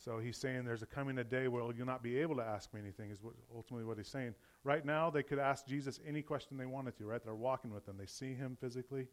So 0.04 0.18
he's 0.18 0.38
saying 0.38 0.64
there's 0.64 0.82
a 0.82 0.86
coming 0.86 1.18
a 1.18 1.24
day 1.24 1.46
where 1.46 1.62
you'll 1.76 1.86
not 1.86 2.02
be 2.02 2.18
able 2.18 2.36
to 2.36 2.42
ask 2.42 2.72
me 2.72 2.80
anything, 2.80 3.10
is 3.10 3.22
what, 3.22 3.34
ultimately 3.54 3.84
what 3.84 3.98
he's 3.98 4.08
saying. 4.08 4.34
Right 4.64 4.84
now, 4.84 5.10
they 5.10 5.22
could 5.22 5.38
ask 5.38 5.66
Jesus 5.66 6.00
any 6.06 6.22
question 6.22 6.56
they 6.56 6.64
wanted 6.64 6.96
to, 6.96 7.04
right? 7.04 7.22
They're 7.22 7.34
walking 7.34 7.72
with 7.72 7.86
him, 7.86 7.96
they 7.98 8.06
see 8.06 8.34
him 8.34 8.56
physically. 8.58 9.08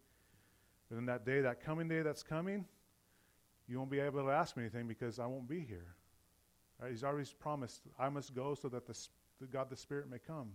But 0.89 0.97
in 0.97 1.05
that 1.07 1.25
day, 1.25 1.41
that 1.41 1.61
coming 1.61 1.89
day 1.89 2.03
that's 2.03 2.23
coming, 2.23 2.65
you 3.67 3.77
won't 3.77 3.91
be 3.91 3.99
able 3.99 4.23
to 4.23 4.31
ask 4.31 4.55
me 4.55 4.63
anything 4.63 4.87
because 4.87 5.19
I 5.19 5.25
won't 5.25 5.49
be 5.49 5.59
here. 5.59 5.93
Right? 6.81 6.91
He's 6.91 7.03
always 7.03 7.33
promised, 7.33 7.81
I 7.99 8.07
must 8.07 8.33
go 8.33 8.55
so 8.55 8.69
that 8.69 8.87
the, 8.87 8.97
the 9.41 9.47
God 9.47 9.69
the 9.69 9.75
Spirit 9.75 10.09
may 10.09 10.19
come. 10.19 10.51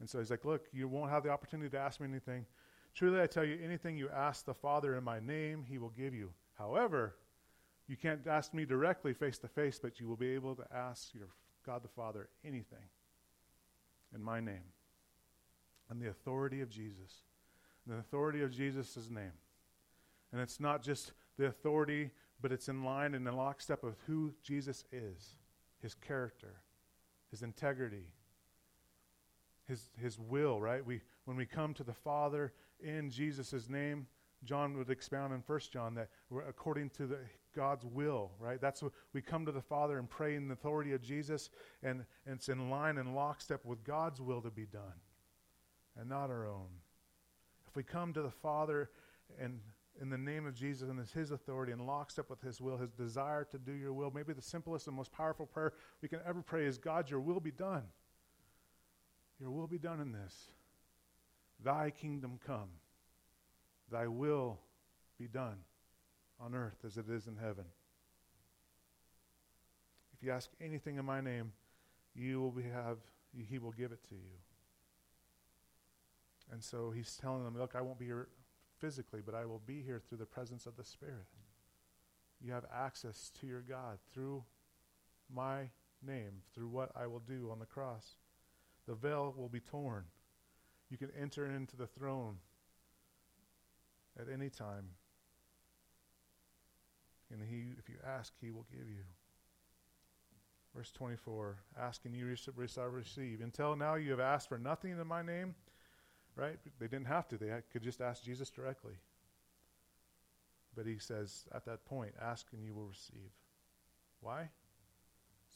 And 0.00 0.10
so 0.10 0.18
he's 0.18 0.30
like, 0.30 0.44
Look, 0.44 0.66
you 0.72 0.88
won't 0.88 1.10
have 1.10 1.22
the 1.22 1.30
opportunity 1.30 1.70
to 1.70 1.78
ask 1.78 2.00
me 2.00 2.08
anything. 2.08 2.46
Truly, 2.94 3.20
I 3.20 3.26
tell 3.28 3.44
you, 3.44 3.58
anything 3.62 3.96
you 3.96 4.08
ask 4.08 4.44
the 4.44 4.54
Father 4.54 4.96
in 4.96 5.04
my 5.04 5.20
name, 5.20 5.64
he 5.68 5.78
will 5.78 5.90
give 5.90 6.14
you. 6.14 6.30
However, 6.54 7.14
you 7.88 7.96
can't 7.96 8.26
ask 8.26 8.52
me 8.52 8.64
directly 8.64 9.14
face 9.14 9.38
to 9.38 9.48
face, 9.48 9.78
but 9.82 9.98
you 9.98 10.06
will 10.06 10.16
be 10.16 10.34
able 10.34 10.54
to 10.54 10.64
ask 10.74 11.14
your 11.14 11.28
God 11.64 11.82
the 11.82 11.88
Father 11.88 12.28
anything 12.44 12.86
in 14.14 14.22
my 14.22 14.40
name. 14.40 14.72
And 15.90 16.00
the 16.00 16.10
authority 16.10 16.60
of 16.60 16.68
Jesus. 16.68 17.24
The 17.86 17.96
authority 17.96 18.42
of 18.42 18.52
Jesus' 18.52 19.08
name. 19.10 19.32
And 20.32 20.40
it's 20.40 20.60
not 20.60 20.82
just 20.82 21.12
the 21.38 21.46
authority, 21.46 22.10
but 22.42 22.52
it's 22.52 22.68
in 22.68 22.84
line 22.84 23.14
and 23.14 23.26
in 23.26 23.36
lockstep 23.36 23.82
with 23.82 23.96
who 24.06 24.34
Jesus 24.42 24.84
is 24.92 25.34
his 25.80 25.94
character, 25.94 26.54
his 27.30 27.42
integrity, 27.42 28.12
his, 29.66 29.90
his 29.96 30.18
will, 30.18 30.60
right? 30.60 30.84
We, 30.84 31.02
when 31.24 31.36
we 31.36 31.46
come 31.46 31.74
to 31.74 31.84
the 31.84 31.94
Father 31.94 32.52
in 32.80 33.10
Jesus' 33.10 33.68
name, 33.68 34.06
John 34.44 34.76
would 34.76 34.90
expound 34.90 35.32
in 35.32 35.42
First 35.42 35.72
John 35.72 35.94
that 35.94 36.08
according 36.48 36.90
to 36.90 37.06
the, 37.06 37.18
God's 37.58 37.84
will, 37.84 38.30
right? 38.38 38.60
That's 38.60 38.84
what 38.84 38.92
we 39.12 39.20
come 39.20 39.44
to 39.44 39.50
the 39.50 39.60
Father 39.60 39.98
and 39.98 40.08
pray 40.08 40.36
in 40.36 40.46
the 40.46 40.54
authority 40.54 40.92
of 40.92 41.02
Jesus, 41.02 41.50
and, 41.82 42.04
and 42.24 42.36
it's 42.36 42.48
in 42.48 42.70
line 42.70 42.98
and 42.98 43.16
lockstep 43.16 43.64
with 43.64 43.82
God's 43.82 44.20
will 44.20 44.40
to 44.42 44.50
be 44.50 44.64
done, 44.64 45.00
and 45.98 46.08
not 46.08 46.30
our 46.30 46.46
own. 46.46 46.68
If 47.68 47.74
we 47.74 47.82
come 47.82 48.12
to 48.12 48.22
the 48.22 48.30
Father 48.30 48.90
and 49.40 49.58
in 50.00 50.08
the 50.08 50.16
name 50.16 50.46
of 50.46 50.54
Jesus 50.54 50.88
and 50.88 51.00
it's 51.00 51.10
His 51.10 51.32
authority 51.32 51.72
and 51.72 51.84
lockstep 51.84 52.30
with 52.30 52.40
His 52.40 52.60
will, 52.60 52.76
His 52.76 52.92
desire 52.92 53.44
to 53.50 53.58
do 53.58 53.72
Your 53.72 53.92
will, 53.92 54.12
maybe 54.14 54.32
the 54.32 54.40
simplest 54.40 54.86
and 54.86 54.94
most 54.94 55.10
powerful 55.10 55.44
prayer 55.44 55.72
we 56.00 56.06
can 56.06 56.20
ever 56.24 56.42
pray 56.42 56.64
is, 56.64 56.78
God, 56.78 57.10
Your 57.10 57.18
will 57.18 57.40
be 57.40 57.50
done. 57.50 57.82
Your 59.40 59.50
will 59.50 59.66
be 59.66 59.78
done 59.78 60.00
in 60.00 60.12
this. 60.12 60.48
Thy 61.64 61.90
kingdom 61.90 62.38
come. 62.46 62.68
Thy 63.90 64.06
will 64.06 64.60
be 65.18 65.26
done 65.26 65.56
on 66.40 66.54
earth 66.54 66.78
as 66.86 66.96
it 66.96 67.08
is 67.08 67.26
in 67.26 67.36
heaven. 67.36 67.64
If 70.14 70.24
you 70.24 70.32
ask 70.32 70.50
anything 70.60 70.96
in 70.96 71.04
my 71.04 71.20
name, 71.20 71.52
you 72.14 72.40
will 72.40 72.62
have 72.72 72.98
he 73.48 73.58
will 73.58 73.72
give 73.72 73.92
it 73.92 74.02
to 74.08 74.14
you. 74.14 74.38
And 76.50 76.64
so 76.64 76.90
he's 76.90 77.16
telling 77.20 77.44
them, 77.44 77.58
look, 77.58 77.74
I 77.74 77.82
won't 77.82 77.98
be 77.98 78.06
here 78.06 78.28
physically, 78.80 79.20
but 79.24 79.34
I 79.34 79.44
will 79.44 79.60
be 79.66 79.82
here 79.82 80.00
through 80.00 80.18
the 80.18 80.26
presence 80.26 80.66
of 80.66 80.76
the 80.76 80.84
Spirit. 80.84 81.26
You 82.40 82.52
have 82.52 82.64
access 82.74 83.30
to 83.40 83.46
your 83.46 83.60
God 83.60 83.98
through 84.12 84.44
my 85.32 85.68
name, 86.04 86.42
through 86.54 86.68
what 86.68 86.90
I 86.96 87.06
will 87.06 87.20
do 87.20 87.50
on 87.52 87.58
the 87.58 87.66
cross. 87.66 88.16
The 88.86 88.94
veil 88.94 89.34
will 89.36 89.48
be 89.48 89.60
torn. 89.60 90.04
You 90.90 90.96
can 90.96 91.10
enter 91.20 91.46
into 91.46 91.76
the 91.76 91.86
throne 91.86 92.36
at 94.18 94.26
any 94.32 94.48
time 94.48 94.86
and 97.32 97.42
he, 97.42 97.74
if 97.78 97.88
you 97.88 97.96
ask, 98.06 98.32
he 98.40 98.50
will 98.50 98.66
give 98.70 98.88
you. 98.88 99.04
Verse 100.74 100.90
24, 100.92 101.56
ask 101.80 102.04
and 102.04 102.14
you 102.14 102.26
receive. 102.26 102.54
Receive. 102.56 103.40
Until 103.40 103.74
now 103.74 103.94
you 103.94 104.10
have 104.10 104.20
asked 104.20 104.48
for 104.48 104.58
nothing 104.58 104.92
in 104.92 105.06
my 105.06 105.22
name, 105.22 105.54
right? 106.36 106.58
They 106.78 106.86
didn't 106.86 107.06
have 107.06 107.26
to. 107.28 107.36
They 107.38 107.50
could 107.72 107.82
just 107.82 108.00
ask 108.00 108.22
Jesus 108.22 108.50
directly. 108.50 108.94
But 110.76 110.86
he 110.86 110.98
says 110.98 111.46
at 111.54 111.64
that 111.64 111.84
point, 111.84 112.12
ask 112.20 112.46
and 112.52 112.64
you 112.64 112.74
will 112.74 112.86
receive. 112.86 113.32
Why? 114.20 114.50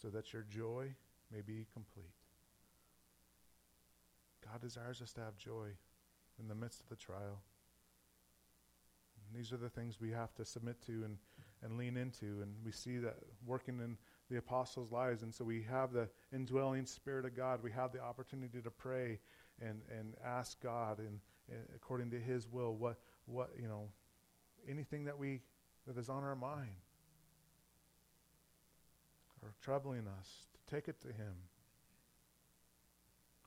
So 0.01 0.09
that 0.09 0.33
your 0.33 0.43
joy 0.43 0.95
may 1.33 1.43
be 1.43 1.67
complete. 1.73 2.15
God 4.45 4.61
desires 4.61 5.01
us 5.01 5.13
to 5.13 5.21
have 5.21 5.37
joy 5.37 5.69
in 6.41 6.49
the 6.49 6.55
midst 6.55 6.81
of 6.81 6.89
the 6.89 6.97
trial. 6.97 7.43
And 9.17 9.39
these 9.39 9.53
are 9.53 9.57
the 9.57 9.71
things 9.71 10.01
we 10.01 10.11
have 10.11 10.35
to 10.35 10.45
submit 10.45 10.83
to 10.87 11.05
and 11.05 11.19
and 11.63 11.77
lean 11.77 11.97
into. 11.97 12.43
And 12.43 12.55
we 12.65 12.73
see 12.73 12.99
that 12.99 13.17
working 13.47 13.79
in 13.81 13.97
the 14.31 14.39
apostles' 14.39 14.91
lives. 14.91 15.23
And 15.23 15.35
so 15.35 15.45
we 15.45 15.63
have 15.71 15.93
the 15.93 16.09
indwelling 16.33 16.87
Spirit 16.87 17.25
of 17.25 17.37
God. 17.37 17.61
We 17.63 17.73
have 17.73 17.93
the 17.93 18.01
opportunity 18.01 18.61
to 18.61 18.71
pray 18.71 19.19
and, 19.61 19.81
and 19.97 20.15
ask 20.25 20.61
God 20.63 20.99
and, 20.99 21.21
and 21.51 21.61
according 21.75 22.11
to 22.11 22.19
His 22.19 22.49
will 22.49 22.75
what, 22.75 22.99
what, 23.27 23.51
you 23.61 23.69
know, 23.69 23.89
anything 24.69 25.05
that 25.05 25.19
we, 25.19 25.41
that 25.87 25.99
is 25.99 26.09
on 26.09 26.25
our 26.25 26.37
mind 26.37 26.71
or 29.43 29.53
troubling 29.61 30.07
us, 30.21 30.47
to 30.55 30.75
take 30.75 30.89
it 30.89 31.01
to 31.03 31.09
Him. 31.09 31.35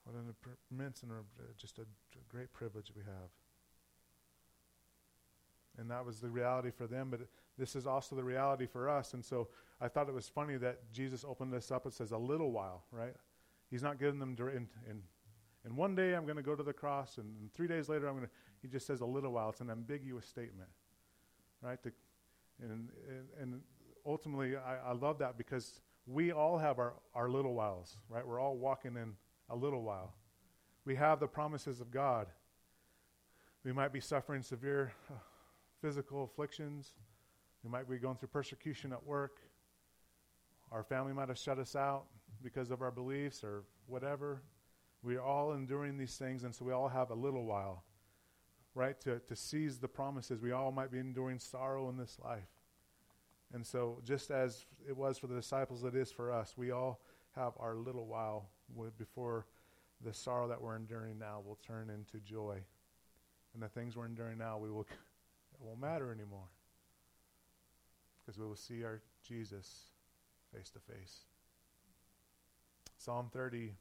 What 0.04 0.14
an 0.14 0.34
immense 0.70 1.02
and 1.02 1.10
just 1.58 1.78
a, 1.78 1.82
a 1.82 2.24
great 2.28 2.52
privilege 2.52 2.92
we 2.94 3.02
have. 3.02 3.30
And 5.78 5.90
that 5.90 6.06
was 6.06 6.20
the 6.20 6.30
reality 6.30 6.70
for 6.70 6.86
them, 6.86 7.08
but 7.10 7.20
this 7.58 7.76
is 7.76 7.86
also 7.86 8.16
the 8.16 8.24
reality 8.24 8.66
for 8.66 8.88
us. 8.88 9.14
And 9.14 9.24
so 9.24 9.48
I 9.80 9.88
thought 9.88 10.08
it 10.08 10.14
was 10.14 10.28
funny 10.28 10.56
that 10.58 10.92
Jesus 10.92 11.24
opened 11.24 11.52
this 11.52 11.70
up. 11.70 11.86
It 11.86 11.92
says 11.92 12.12
a 12.12 12.18
little 12.18 12.52
while, 12.52 12.84
right? 12.90 13.14
He's 13.70 13.82
not 13.82 13.98
giving 13.98 14.18
them 14.18 14.36
in, 14.38 14.68
in, 14.88 15.02
in 15.64 15.76
one 15.76 15.94
day 15.94 16.14
I'm 16.14 16.24
going 16.24 16.36
to 16.36 16.42
go 16.42 16.54
to 16.54 16.62
the 16.62 16.72
cross, 16.72 17.18
and, 17.18 17.36
and 17.40 17.52
three 17.52 17.66
days 17.66 17.88
later 17.88 18.08
I'm 18.08 18.14
going 18.14 18.26
to. 18.26 18.32
He 18.62 18.68
just 18.68 18.86
says 18.86 19.00
a 19.00 19.06
little 19.06 19.32
while. 19.32 19.50
It's 19.50 19.60
an 19.60 19.70
ambiguous 19.70 20.26
statement, 20.26 20.68
right? 21.62 21.82
The, 21.82 21.92
and, 22.62 22.88
and, 23.08 23.26
and 23.40 23.60
ultimately, 24.04 24.56
I, 24.56 24.90
I 24.90 24.92
love 24.92 25.18
that 25.18 25.36
because 25.36 25.80
we 26.06 26.32
all 26.32 26.58
have 26.58 26.78
our, 26.78 26.94
our 27.14 27.28
little 27.28 27.54
whiles, 27.54 27.96
right? 28.08 28.26
We're 28.26 28.40
all 28.40 28.56
walking 28.56 28.96
in 28.96 29.14
a 29.50 29.56
little 29.56 29.82
while. 29.82 30.14
We 30.84 30.94
have 30.96 31.20
the 31.20 31.26
promises 31.26 31.80
of 31.80 31.90
God 31.90 32.28
We 33.66 33.72
might 33.72 33.92
be 33.92 33.98
suffering 33.98 34.42
severe 34.42 34.92
uh, 35.10 35.14
physical 35.80 36.22
afflictions. 36.22 36.92
We 37.66 37.72
might 37.72 37.90
be 37.90 37.96
going 37.98 38.14
through 38.14 38.28
persecution 38.28 38.92
at 38.92 39.04
work. 39.04 39.40
Our 40.70 40.84
family 40.84 41.12
might 41.12 41.28
have 41.28 41.38
shut 41.38 41.58
us 41.58 41.74
out 41.74 42.04
because 42.40 42.70
of 42.70 42.80
our 42.80 42.92
beliefs 42.92 43.42
or 43.42 43.64
whatever. 43.88 44.40
We 45.02 45.16
are 45.16 45.22
all 45.22 45.52
enduring 45.52 45.98
these 45.98 46.14
things, 46.14 46.44
and 46.44 46.54
so 46.54 46.64
we 46.64 46.72
all 46.72 46.86
have 46.86 47.10
a 47.10 47.14
little 47.14 47.44
while, 47.44 47.82
right, 48.76 49.00
to, 49.00 49.18
to 49.18 49.34
seize 49.34 49.78
the 49.78 49.88
promises. 49.88 50.40
We 50.40 50.52
all 50.52 50.70
might 50.70 50.92
be 50.92 51.00
enduring 51.00 51.40
sorrow 51.40 51.88
in 51.88 51.96
this 51.96 52.18
life. 52.24 52.46
And 53.52 53.66
so, 53.66 54.00
just 54.04 54.30
as 54.30 54.64
it 54.88 54.96
was 54.96 55.18
for 55.18 55.26
the 55.26 55.34
disciples, 55.34 55.82
it 55.82 55.96
is 55.96 56.12
for 56.12 56.30
us. 56.30 56.54
We 56.56 56.70
all 56.70 57.00
have 57.34 57.54
our 57.58 57.74
little 57.74 58.06
while 58.06 58.48
before 58.96 59.46
the 60.04 60.14
sorrow 60.14 60.46
that 60.46 60.62
we're 60.62 60.76
enduring 60.76 61.18
now 61.18 61.42
will 61.44 61.58
turn 61.66 61.90
into 61.90 62.24
joy. 62.24 62.60
And 63.54 63.62
the 63.62 63.68
things 63.68 63.96
we're 63.96 64.06
enduring 64.06 64.38
now, 64.38 64.56
we 64.56 64.70
will, 64.70 64.82
it 65.52 65.60
won't 65.60 65.80
matter 65.80 66.12
anymore. 66.12 66.46
Because 68.26 68.40
we 68.40 68.46
will 68.46 68.56
see 68.56 68.82
our 68.82 69.00
Jesus 69.22 69.84
face 70.52 70.70
to 70.70 70.80
face. 70.80 71.20
Psalm 72.98 73.30
30 73.32 73.72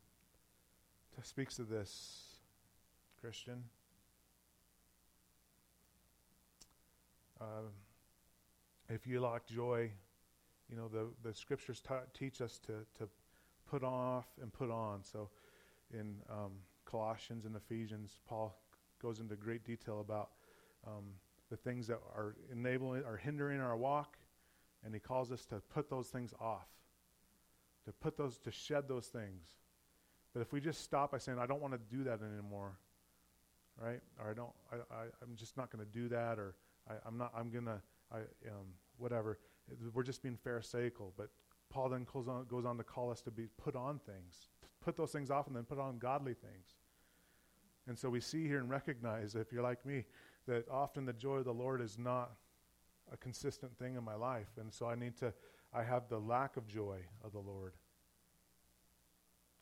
speaks 1.24 1.58
of 1.58 1.68
this, 1.68 2.38
Christian. 3.20 3.64
Um, 7.42 7.72
if 8.88 9.08
you 9.08 9.20
lack 9.20 9.48
joy, 9.48 9.90
you 10.70 10.78
know, 10.78 10.88
the, 10.88 11.08
the 11.28 11.34
scriptures 11.34 11.82
ta- 11.82 12.04
teach 12.14 12.40
us 12.40 12.60
to, 12.68 12.74
to 13.00 13.10
put 13.68 13.84
off 13.84 14.28
and 14.42 14.54
put 14.54 14.70
on. 14.70 15.04
So 15.04 15.30
in 15.92 16.18
um, 16.30 16.52
Colossians 16.86 17.46
and 17.46 17.56
Ephesians, 17.56 18.20
Paul 18.28 18.56
goes 19.02 19.20
into 19.20 19.36
great 19.36 19.66
detail 19.66 20.02
about 20.02 20.30
um, 20.86 21.04
the 21.50 21.58
things 21.58 21.88
that 21.88 22.00
are 22.16 22.36
enabling, 22.52 23.04
are 23.06 23.18
hindering 23.18 23.60
our 23.60 23.76
walk, 23.76 24.18
and 24.86 24.94
he 24.94 25.00
calls 25.00 25.32
us 25.32 25.46
to 25.46 25.56
put 25.74 25.90
those 25.90 26.08
things 26.08 26.34
off, 26.40 26.68
to 27.86 27.92
put 27.92 28.18
those, 28.18 28.38
to 28.40 28.52
shed 28.52 28.88
those 28.88 29.08
things. 29.08 29.44
But 30.34 30.42
if 30.42 30.54
we 30.54 30.62
just 30.62 30.84
stop 30.84 31.12
by 31.12 31.18
saying, 31.18 31.40
I 31.40 31.48
don't 31.48 31.62
want 31.62 31.74
to 31.74 31.96
do 31.96 32.04
that 32.04 32.20
anymore, 32.22 32.78
right? 33.82 34.02
Or 34.20 34.30
I 34.30 34.34
don't, 34.34 34.52
I, 34.72 34.76
I, 34.94 35.04
am 35.24 35.36
just 35.36 35.58
not 35.58 35.72
going 35.72 35.84
to 35.84 35.92
do 35.92 36.08
that, 36.10 36.38
or 36.38 36.56
I, 36.90 37.08
am 37.08 37.18
not, 37.18 37.34
I'm 37.36 37.50
going 37.50 37.66
to, 37.66 37.82
I, 38.12 38.18
um, 38.18 38.68
whatever. 38.98 39.40
We're 39.94 40.04
just 40.04 40.22
being 40.22 40.38
pharisaical. 40.38 41.14
But 41.18 41.30
Paul 41.70 41.90
then 41.90 42.06
goes 42.12 42.28
on, 42.28 42.46
goes 42.46 42.66
on 42.66 42.78
to 42.78 42.84
call 42.84 43.10
us 43.12 43.22
to 43.24 43.32
be 43.32 43.48
put 43.58 43.76
on 43.76 44.00
things, 44.00 44.50
put 44.84 44.96
those 44.96 45.12
things 45.12 45.32
off 45.32 45.48
and 45.48 45.56
then 45.56 45.64
put 45.64 45.80
on 45.80 45.98
godly 45.98 46.34
things. 46.34 46.76
And 47.88 47.98
so 47.98 48.10
we 48.10 48.20
see 48.20 48.48
here 48.48 48.60
and 48.60 48.70
recognize, 48.70 49.36
if 49.36 49.52
you're 49.52 49.64
like 49.64 49.86
me, 49.86 50.06
that 50.48 50.68
often 50.70 51.06
the 51.06 51.14
joy 51.14 51.38
of 51.38 51.46
the 51.46 51.54
Lord 51.54 51.82
is 51.82 51.98
not 51.98 52.32
a 53.12 53.18
consistent 53.18 53.78
thing 53.78 53.96
in 53.96 54.04
my 54.04 54.16
life. 54.16 54.50
And 54.60 54.74
so 54.74 54.88
I 54.88 54.96
need 54.96 55.18
to, 55.18 55.34
I 55.74 55.84
have 55.84 56.10
the 56.10 56.20
lack 56.20 56.58
of 56.58 56.68
joy 56.68 57.00
of 57.24 57.32
the 57.32 57.40
Lord. 57.40 57.74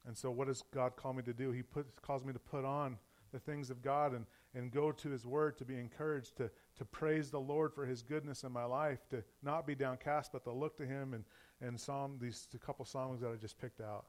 And 0.05 0.17
so 0.17 0.31
what 0.31 0.47
does 0.47 0.63
God 0.73 0.95
call 0.95 1.13
me 1.13 1.23
to 1.23 1.33
do? 1.33 1.51
He 1.51 1.63
puts, 1.63 1.99
calls 2.01 2.25
me 2.25 2.33
to 2.33 2.39
put 2.39 2.65
on 2.65 2.97
the 3.31 3.39
things 3.39 3.69
of 3.69 3.81
God 3.81 4.13
and, 4.13 4.25
and 4.53 4.71
go 4.71 4.91
to 4.91 5.09
His 5.09 5.25
Word 5.25 5.57
to 5.57 5.65
be 5.65 5.75
encouraged, 5.75 6.37
to, 6.37 6.49
to 6.77 6.85
praise 6.85 7.31
the 7.31 7.39
Lord 7.39 7.73
for 7.73 7.85
His 7.85 8.01
goodness 8.01 8.43
in 8.43 8.51
my 8.51 8.65
life, 8.65 8.99
to 9.09 9.23
not 9.41 9.65
be 9.65 9.75
downcast, 9.75 10.31
but 10.31 10.43
to 10.43 10.51
look 10.51 10.77
to 10.77 10.85
Him. 10.85 11.13
And, 11.13 11.23
and 11.61 11.79
Psalm, 11.79 12.17
these 12.21 12.47
a 12.53 12.57
couple 12.57 12.85
songs 12.85 13.21
that 13.21 13.29
I 13.29 13.35
just 13.35 13.59
picked 13.59 13.81
out 13.81 14.05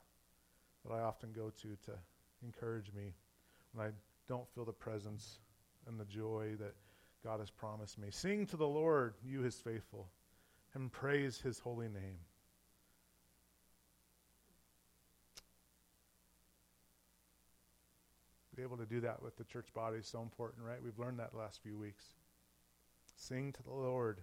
that 0.85 0.93
I 0.93 1.01
often 1.01 1.33
go 1.33 1.51
to 1.63 1.69
to 1.87 1.93
encourage 2.45 2.93
me 2.93 3.15
when 3.73 3.87
I 3.87 3.91
don't 4.29 4.49
feel 4.55 4.65
the 4.65 4.73
presence 4.73 5.39
and 5.87 5.99
the 5.99 6.05
joy 6.05 6.55
that 6.59 6.75
God 7.25 7.41
has 7.41 7.51
promised 7.51 7.99
me. 7.99 8.09
Sing 8.11 8.47
to 8.47 8.57
the 8.57 8.69
Lord, 8.69 9.15
you 9.25 9.41
His 9.41 9.57
faithful, 9.57 10.11
and 10.75 10.93
praise 10.93 11.41
His 11.41 11.59
holy 11.59 11.89
name. 11.89 12.19
be 18.55 18.63
able 18.63 18.77
to 18.77 18.87
do 18.87 19.01
that 19.01 19.23
with 19.23 19.37
the 19.37 19.45
church 19.45 19.67
body 19.75 19.99
is 19.99 20.07
so 20.07 20.23
important, 20.23 20.65
right? 20.65 20.83
We've 20.83 20.99
learned 20.99 21.19
that 21.19 21.35
last 21.35 21.61
few 21.63 21.77
weeks. 21.77 22.05
Sing 23.17 23.53
to 23.53 23.63
the 23.63 23.73
Lord, 23.73 24.21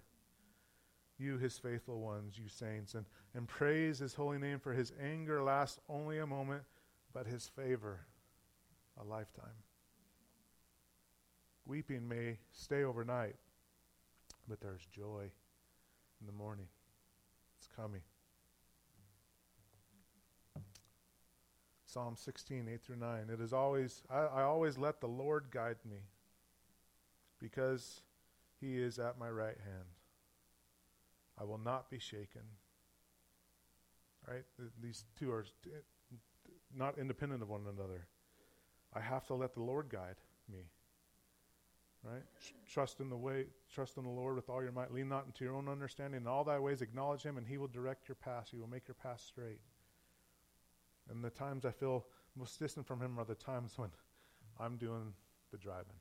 you 1.17 1.37
his 1.37 1.57
faithful 1.57 1.99
ones, 1.99 2.37
you 2.37 2.47
saints, 2.47 2.93
and, 2.93 3.05
and 3.35 3.47
praise 3.47 3.99
his 3.99 4.13
holy 4.13 4.37
name, 4.37 4.59
for 4.59 4.73
his 4.73 4.93
anger 5.01 5.43
lasts 5.43 5.79
only 5.89 6.19
a 6.19 6.25
moment, 6.25 6.63
but 7.13 7.27
his 7.27 7.47
favor 7.47 8.05
a 8.99 9.03
lifetime. 9.03 9.63
Weeping 11.65 12.07
may 12.07 12.37
stay 12.51 12.83
overnight, 12.83 13.35
but 14.47 14.59
there's 14.61 14.85
joy 14.87 15.31
in 16.19 16.27
the 16.27 16.33
morning. 16.33 16.67
It's 17.57 17.67
coming. 17.75 18.01
Psalm 21.85 22.15
16, 22.15 22.69
8 22.71 22.81
through 22.81 22.95
9. 22.95 23.29
It 23.31 23.41
is 23.41 23.51
always, 23.51 24.01
I, 24.09 24.19
I 24.19 24.43
always 24.43 24.77
let 24.77 25.01
the 25.01 25.07
Lord 25.07 25.47
guide 25.51 25.77
me 25.89 25.97
because 27.37 28.01
he 28.61 28.77
is 28.77 28.97
at 28.97 29.19
my 29.19 29.29
right 29.29 29.57
hand. 29.57 29.85
I 31.39 31.43
will 31.43 31.57
not 31.57 31.89
be 31.89 31.99
shaken. 31.99 32.43
Right? 34.27 34.43
These 34.81 35.03
two 35.19 35.31
are 35.31 35.45
not 36.73 36.97
independent 36.97 37.41
of 37.41 37.49
one 37.49 37.65
another. 37.67 38.07
I 38.93 39.01
have 39.01 39.25
to 39.27 39.33
let 39.33 39.53
the 39.53 39.63
Lord 39.63 39.89
guide 39.89 40.15
me. 40.49 40.65
Right? 42.03 42.23
Trust 42.67 42.99
in 42.99 43.09
the 43.09 43.17
way, 43.17 43.45
trust 43.71 43.97
in 43.97 44.03
the 44.03 44.09
Lord 44.09 44.35
with 44.35 44.49
all 44.49 44.63
your 44.63 44.71
might. 44.71 44.91
Lean 44.91 45.07
not 45.07 45.25
into 45.27 45.43
your 45.43 45.55
own 45.55 45.69
understanding. 45.69 46.21
In 46.21 46.27
all 46.27 46.43
thy 46.43 46.57
ways 46.57 46.81
acknowledge 46.81 47.21
him, 47.21 47.37
and 47.37 47.45
he 47.45 47.57
will 47.57 47.67
direct 47.67 48.07
your 48.07 48.15
path. 48.15 48.47
He 48.49 48.57
will 48.57 48.67
make 48.67 48.87
your 48.87 48.95
path 48.95 49.21
straight. 49.21 49.59
And 51.09 51.23
the 51.23 51.29
times 51.29 51.65
I 51.65 51.71
feel 51.71 52.05
most 52.35 52.59
distant 52.59 52.87
from 52.87 53.01
Him 53.01 53.19
are 53.19 53.25
the 53.25 53.35
times 53.35 53.73
when 53.77 53.89
I'm 54.59 54.77
doing 54.77 55.13
the 55.51 55.57
driving. 55.57 55.99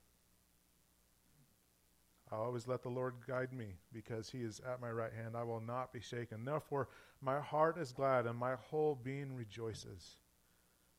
I 2.32 2.36
always 2.36 2.68
let 2.68 2.82
the 2.82 2.90
Lord 2.90 3.14
guide 3.26 3.52
me 3.52 3.74
because 3.92 4.30
He 4.30 4.38
is 4.38 4.60
at 4.60 4.80
my 4.80 4.90
right 4.90 5.12
hand. 5.12 5.36
I 5.36 5.42
will 5.42 5.60
not 5.60 5.92
be 5.92 6.00
shaken. 6.00 6.44
Therefore, 6.44 6.88
my 7.20 7.40
heart 7.40 7.76
is 7.76 7.90
glad 7.90 8.26
and 8.26 8.38
my 8.38 8.54
whole 8.54 8.94
being 8.94 9.34
rejoices. 9.34 10.16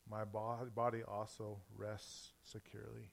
My 0.09 0.25
body 0.25 1.03
also 1.07 1.59
rests 1.77 2.31
securely. 2.43 3.11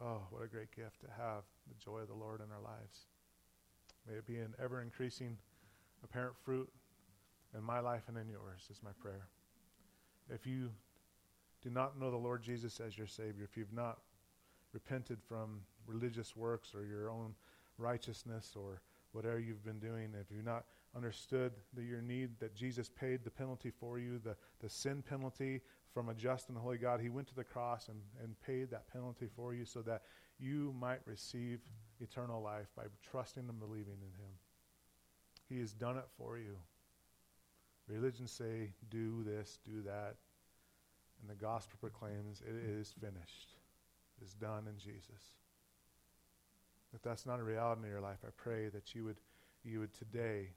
Oh, 0.00 0.22
what 0.30 0.42
a 0.42 0.48
great 0.48 0.74
gift 0.74 1.00
to 1.00 1.06
have 1.16 1.42
the 1.68 1.74
joy 1.82 1.98
of 1.98 2.08
the 2.08 2.14
Lord 2.14 2.40
in 2.40 2.46
our 2.52 2.62
lives. 2.62 3.06
May 4.08 4.14
it 4.14 4.26
be 4.26 4.36
an 4.36 4.54
ever 4.62 4.82
increasing 4.82 5.36
apparent 6.02 6.34
fruit 6.44 6.68
in 7.56 7.62
my 7.62 7.80
life 7.80 8.02
and 8.08 8.16
in 8.16 8.28
yours, 8.28 8.66
is 8.70 8.80
my 8.82 8.90
prayer. 9.00 9.26
If 10.30 10.46
you 10.46 10.70
do 11.62 11.70
not 11.70 11.98
know 12.00 12.10
the 12.10 12.16
Lord 12.16 12.42
Jesus 12.42 12.80
as 12.80 12.96
your 12.96 13.06
Savior, 13.06 13.44
if 13.44 13.56
you've 13.56 13.72
not 13.72 13.98
repented 14.72 15.18
from 15.22 15.60
religious 15.86 16.34
works 16.34 16.74
or 16.74 16.84
your 16.84 17.10
own 17.10 17.34
righteousness 17.78 18.54
or 18.56 18.80
whatever 19.12 19.38
you've 19.38 19.64
been 19.64 19.78
doing, 19.78 20.14
if 20.20 20.34
you've 20.34 20.44
not 20.44 20.64
understood 20.96 21.52
that 21.74 21.84
your 21.84 22.00
need, 22.00 22.30
that 22.40 22.54
Jesus 22.54 22.88
paid 22.88 23.24
the 23.24 23.30
penalty 23.30 23.70
for 23.70 23.98
you, 23.98 24.18
the, 24.18 24.36
the 24.60 24.68
sin 24.68 25.02
penalty 25.02 25.60
from 25.92 26.08
a 26.08 26.14
just 26.14 26.48
and 26.48 26.58
holy 26.58 26.78
God, 26.78 27.00
He 27.00 27.08
went 27.08 27.28
to 27.28 27.34
the 27.34 27.44
cross 27.44 27.88
and, 27.88 28.00
and 28.22 28.40
paid 28.40 28.70
that 28.70 28.90
penalty 28.92 29.28
for 29.36 29.54
you 29.54 29.64
so 29.64 29.82
that 29.82 30.02
you 30.38 30.74
might 30.78 31.00
receive 31.06 31.60
eternal 32.00 32.42
life 32.42 32.68
by 32.76 32.84
trusting 33.10 33.48
and 33.48 33.60
believing 33.60 33.98
in 34.00 34.24
Him. 34.24 34.32
He 35.48 35.60
has 35.60 35.72
done 35.72 35.98
it 35.98 36.08
for 36.16 36.38
you. 36.38 36.56
Religions 37.88 38.30
say, 38.30 38.72
do 38.90 39.22
this, 39.24 39.58
do 39.64 39.82
that. 39.82 40.14
And 41.20 41.30
the 41.30 41.34
gospel 41.34 41.78
proclaims, 41.80 42.42
it 42.46 42.54
is 42.54 42.94
finished. 43.00 43.54
It 44.20 44.24
is 44.24 44.32
done 44.34 44.66
in 44.66 44.78
Jesus. 44.78 45.34
If 46.94 47.02
that's 47.02 47.26
not 47.26 47.40
a 47.40 47.42
reality 47.42 47.82
in 47.84 47.90
your 47.90 48.00
life, 48.00 48.18
I 48.24 48.30
pray 48.36 48.68
that 48.68 48.94
you 48.94 49.04
would, 49.04 49.20
you 49.64 49.80
would 49.80 49.92
today 49.94 50.48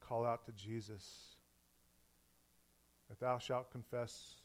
call 0.00 0.24
out 0.24 0.44
to 0.46 0.52
Jesus. 0.52 1.36
If 3.10 3.18
thou 3.18 3.38
shalt 3.38 3.70
confess 3.70 4.36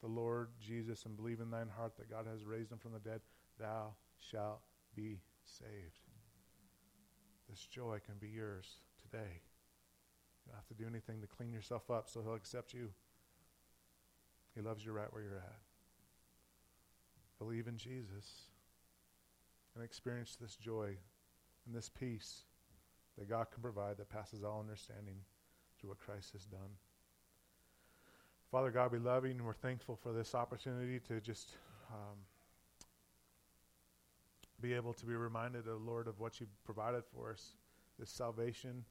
the 0.00 0.08
Lord 0.08 0.48
Jesus 0.60 1.06
and 1.06 1.16
believe 1.16 1.40
in 1.40 1.50
thine 1.50 1.68
heart 1.68 1.96
that 1.96 2.10
God 2.10 2.26
has 2.30 2.44
raised 2.44 2.72
him 2.72 2.78
from 2.78 2.92
the 2.92 2.98
dead, 2.98 3.20
thou 3.58 3.94
shalt 4.18 4.60
be 4.94 5.20
saved. 5.44 6.00
This 7.48 7.66
joy 7.66 7.98
can 8.04 8.14
be 8.18 8.28
yours 8.28 8.78
today. 9.02 9.40
You 10.44 10.52
don't 10.52 10.56
have 10.56 10.66
to 10.68 10.74
do 10.74 10.88
anything 10.88 11.20
to 11.20 11.26
clean 11.26 11.52
yourself 11.52 11.90
up 11.90 12.08
so 12.08 12.22
he'll 12.22 12.34
accept 12.34 12.74
you. 12.74 12.90
He 14.54 14.60
loves 14.60 14.84
you 14.84 14.92
right 14.92 15.12
where 15.12 15.22
you're 15.22 15.36
at. 15.36 15.58
Believe 17.38 17.68
in 17.68 17.76
Jesus 17.76 18.48
and 19.74 19.84
experience 19.84 20.36
this 20.40 20.56
joy 20.56 20.96
and 21.66 21.74
this 21.74 21.88
peace 21.88 22.42
that 23.18 23.28
God 23.28 23.46
can 23.52 23.62
provide 23.62 23.98
that 23.98 24.10
passes 24.10 24.42
all 24.42 24.60
understanding 24.60 25.16
through 25.78 25.90
what 25.90 25.98
Christ 25.98 26.32
has 26.32 26.44
done. 26.44 26.76
Father 28.52 28.70
God, 28.70 28.92
we 28.92 28.98
love 28.98 29.24
you 29.24 29.30
and 29.30 29.40
we're 29.46 29.54
thankful 29.54 29.96
for 29.96 30.12
this 30.12 30.34
opportunity 30.34 31.00
to 31.08 31.22
just 31.22 31.52
um, 31.90 32.18
be 34.60 34.74
able 34.74 34.92
to 34.92 35.06
be 35.06 35.14
reminded, 35.14 35.66
O 35.68 35.80
Lord, 35.82 36.06
of 36.06 36.20
what 36.20 36.38
you 36.38 36.46
provided 36.62 37.02
for 37.14 37.32
us, 37.32 37.54
this 37.98 38.10
salvation. 38.10 38.84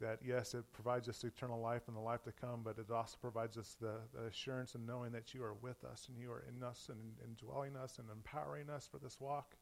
That, 0.00 0.20
yes, 0.24 0.54
it 0.54 0.64
provides 0.72 1.10
us 1.10 1.24
eternal 1.24 1.60
life 1.60 1.82
and 1.88 1.96
the 1.96 2.00
life 2.00 2.22
to 2.22 2.32
come, 2.32 2.62
but 2.64 2.78
it 2.78 2.90
also 2.90 3.18
provides 3.20 3.58
us 3.58 3.76
the, 3.78 3.96
the 4.14 4.28
assurance 4.28 4.74
and 4.74 4.86
knowing 4.86 5.12
that 5.12 5.34
you 5.34 5.44
are 5.44 5.52
with 5.52 5.84
us 5.84 6.08
and 6.08 6.18
you 6.18 6.32
are 6.32 6.42
in 6.48 6.62
us 6.62 6.88
and 6.88 6.98
indwelling 7.22 7.76
us 7.76 7.98
and 7.98 8.08
empowering 8.10 8.70
us 8.70 8.88
for 8.90 8.96
this 8.96 9.20
walk. 9.20 9.56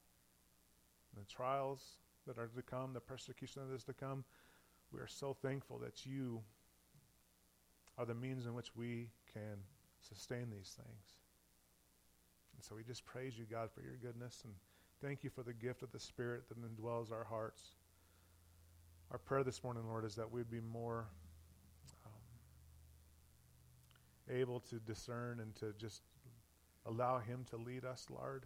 And 1.13 1.25
the 1.25 1.29
trials 1.29 1.83
that 2.29 2.39
are 2.39 2.47
to 2.47 2.63
come, 2.63 2.93
the 2.93 3.01
persecution 3.01 3.63
that 3.69 3.75
is 3.75 3.83
to 3.83 3.95
come, 3.95 4.23
we 4.93 5.01
are 5.01 5.09
so 5.09 5.35
thankful 5.43 5.81
that 5.81 6.07
you 6.07 6.41
are 7.97 8.05
the 8.05 8.15
means 8.15 8.47
in 8.47 8.55
which 8.55 8.75
we 8.75 9.09
can 9.33 9.59
sustain 10.01 10.51
these 10.51 10.77
things. 10.77 11.05
And 12.57 12.65
so 12.65 12.75
we 12.75 12.83
just 12.83 13.05
praise 13.05 13.39
you, 13.39 13.45
God, 13.51 13.71
for 13.73 13.83
your 13.83 13.97
goodness 13.97 14.43
and 14.45 14.53
thank 15.01 15.25
you 15.25 15.31
for 15.31 15.43
the 15.43 15.53
gift 15.53 15.83
of 15.83 15.93
the 15.93 16.01
Spirit 16.01 16.49
that 16.49 16.59
indwells 16.59 17.13
our 17.13 17.25
hearts. 17.25 17.63
Our 19.11 19.19
prayer 19.19 19.45
this 19.45 19.63
morning, 19.63 19.85
Lord, 19.87 20.05
is 20.05 20.15
that 20.17 20.31
we'd 20.31 20.51
be 20.51 20.61
more 20.61 21.07
um, 22.07 22.13
able 24.35 24.61
to 24.61 24.77
discern 24.77 25.41
and 25.41 25.55
to 25.57 25.75
just 25.79 26.03
allow 26.87 27.19
Him 27.19 27.45
to 27.51 27.57
lead 27.57 27.85
us, 27.85 28.07
Lord. 28.11 28.45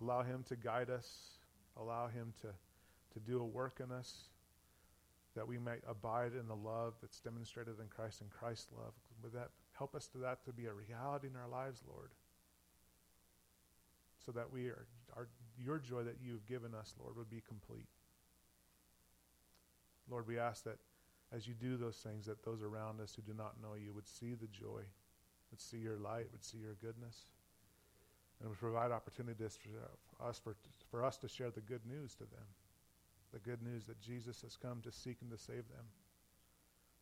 Allow 0.00 0.22
Him 0.22 0.44
to 0.48 0.56
guide 0.56 0.90
us. 0.90 1.08
Allow 1.78 2.08
Him 2.08 2.32
to, 2.42 2.48
to 3.14 3.20
do 3.20 3.40
a 3.40 3.44
work 3.44 3.80
in 3.82 3.90
us 3.90 4.28
that 5.36 5.46
we 5.46 5.58
might 5.58 5.82
abide 5.86 6.32
in 6.32 6.48
the 6.48 6.56
love 6.56 6.94
that's 7.00 7.20
demonstrated 7.20 7.78
in 7.78 7.86
Christ 7.88 8.22
and 8.22 8.30
Christ's 8.30 8.72
love. 8.76 8.94
With 9.22 9.34
that, 9.34 9.50
help 9.78 9.94
us 9.94 10.08
to 10.08 10.18
that 10.18 10.42
to 10.46 10.52
be 10.52 10.66
a 10.66 10.72
reality 10.72 11.28
in 11.28 11.36
our 11.36 11.48
lives, 11.48 11.82
Lord. 11.86 12.10
So 14.24 14.32
that 14.32 14.50
we 14.50 14.68
are, 14.68 14.86
our, 15.14 15.28
your 15.62 15.78
joy 15.78 16.02
that 16.04 16.16
you've 16.24 16.46
given 16.46 16.74
us, 16.74 16.94
Lord, 16.98 17.16
would 17.16 17.30
be 17.30 17.42
complete. 17.46 17.86
Lord, 20.10 20.26
we 20.26 20.38
ask 20.38 20.64
that 20.64 20.78
as 21.34 21.46
you 21.46 21.54
do 21.54 21.76
those 21.76 21.96
things, 21.96 22.26
that 22.26 22.42
those 22.44 22.62
around 22.62 23.00
us 23.00 23.14
who 23.14 23.22
do 23.22 23.36
not 23.36 23.60
know 23.62 23.74
you 23.74 23.92
would 23.92 24.08
see 24.08 24.34
the 24.34 24.46
joy, 24.46 24.80
would 25.50 25.60
see 25.60 25.78
your 25.78 25.98
light, 25.98 26.26
would 26.32 26.44
see 26.44 26.58
your 26.58 26.74
goodness, 26.80 27.26
and 28.40 28.48
would 28.48 28.58
provide 28.58 28.90
opportunities 28.90 29.58
for 29.60 30.24
us, 30.26 30.40
for, 30.42 30.56
for 30.90 31.04
us 31.04 31.18
to 31.18 31.28
share 31.28 31.50
the 31.50 31.60
good 31.60 31.84
news 31.86 32.14
to 32.14 32.24
them 32.24 32.46
the 33.32 33.38
good 33.38 33.62
news 33.62 33.84
that 33.86 34.00
Jesus 34.00 34.42
has 34.42 34.56
come 34.56 34.80
to 34.82 34.92
seek 34.92 35.18
and 35.20 35.30
to 35.30 35.38
save 35.38 35.68
them 35.68 35.86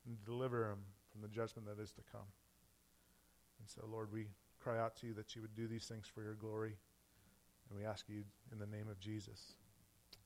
and 0.06 0.16
deliver 0.24 0.68
them 0.68 0.78
from 1.12 1.22
the 1.22 1.28
judgment 1.28 1.66
that 1.66 1.82
is 1.82 1.92
to 1.92 2.02
come. 2.10 2.28
And 3.60 3.68
so, 3.68 3.82
Lord, 3.90 4.12
we 4.12 4.26
cry 4.60 4.78
out 4.78 4.96
to 4.96 5.06
you 5.06 5.14
that 5.14 5.34
you 5.34 5.42
would 5.42 5.54
do 5.54 5.66
these 5.66 5.84
things 5.84 6.06
for 6.06 6.22
your 6.22 6.34
glory. 6.34 6.76
And 7.70 7.78
we 7.78 7.84
ask 7.84 8.08
you 8.08 8.22
in 8.52 8.58
the 8.58 8.66
name 8.66 8.88
of 8.90 8.98
Jesus. 8.98 9.54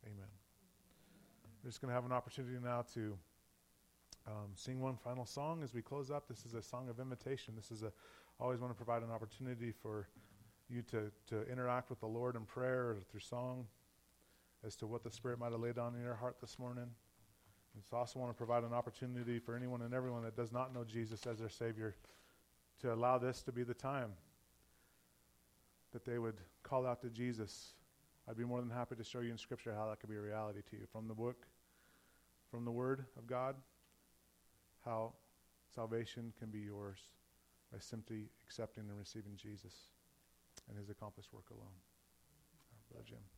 Amen. 0.04 0.28
We're 1.62 1.70
just 1.70 1.80
going 1.80 1.90
to 1.90 1.94
have 1.94 2.04
an 2.04 2.12
opportunity 2.12 2.56
now 2.62 2.84
to 2.94 3.16
um, 4.26 4.50
sing 4.54 4.80
one 4.80 4.96
final 4.96 5.26
song 5.26 5.62
as 5.62 5.74
we 5.74 5.82
close 5.82 6.10
up. 6.10 6.28
This 6.28 6.44
is 6.44 6.54
a 6.54 6.62
song 6.62 6.88
of 6.88 7.00
invitation. 7.00 7.54
This 7.56 7.70
is 7.70 7.82
a 7.82 7.92
always 8.40 8.60
want 8.60 8.72
to 8.72 8.76
provide 8.76 9.02
an 9.02 9.10
opportunity 9.10 9.72
for 9.72 10.08
you 10.68 10.82
to, 10.82 11.10
to 11.26 11.50
interact 11.50 11.90
with 11.90 12.00
the 12.00 12.06
Lord 12.06 12.36
in 12.36 12.42
prayer 12.42 12.90
or 12.90 12.98
through 13.10 13.20
song 13.20 13.66
as 14.66 14.76
to 14.76 14.86
what 14.86 15.04
the 15.04 15.10
Spirit 15.10 15.38
might 15.38 15.52
have 15.52 15.60
laid 15.60 15.78
on 15.78 15.94
in 15.94 16.02
your 16.02 16.14
heart 16.14 16.36
this 16.40 16.58
morning. 16.58 16.86
And 17.74 17.84
so 17.88 17.96
I 17.96 18.00
also 18.00 18.18
want 18.18 18.32
to 18.32 18.36
provide 18.36 18.64
an 18.64 18.72
opportunity 18.72 19.38
for 19.38 19.54
anyone 19.54 19.82
and 19.82 19.94
everyone 19.94 20.24
that 20.24 20.36
does 20.36 20.52
not 20.52 20.74
know 20.74 20.84
Jesus 20.84 21.26
as 21.26 21.38
their 21.38 21.48
Savior 21.48 21.94
to 22.80 22.92
allow 22.92 23.18
this 23.18 23.42
to 23.42 23.52
be 23.52 23.62
the 23.62 23.74
time 23.74 24.12
that 25.92 26.04
they 26.04 26.18
would 26.18 26.36
call 26.62 26.86
out 26.86 27.00
to 27.02 27.08
Jesus. 27.08 27.74
I'd 28.28 28.36
be 28.36 28.44
more 28.44 28.60
than 28.60 28.70
happy 28.70 28.96
to 28.96 29.04
show 29.04 29.20
you 29.20 29.30
in 29.30 29.38
Scripture 29.38 29.74
how 29.74 29.88
that 29.88 30.00
could 30.00 30.10
be 30.10 30.16
a 30.16 30.20
reality 30.20 30.60
to 30.70 30.76
you 30.76 30.86
from 30.90 31.08
the 31.08 31.14
book, 31.14 31.46
from 32.50 32.64
the 32.64 32.70
Word 32.70 33.04
of 33.16 33.26
God, 33.26 33.54
how 34.84 35.12
salvation 35.74 36.32
can 36.38 36.50
be 36.50 36.60
yours 36.60 36.98
by 37.72 37.78
simply 37.78 38.28
accepting 38.44 38.84
and 38.88 38.98
receiving 38.98 39.32
Jesus 39.36 39.74
and 40.68 40.78
his 40.78 40.90
accomplished 40.90 41.32
work 41.32 41.50
alone. 41.50 41.76
Brother 42.90 43.04
Jim. 43.06 43.37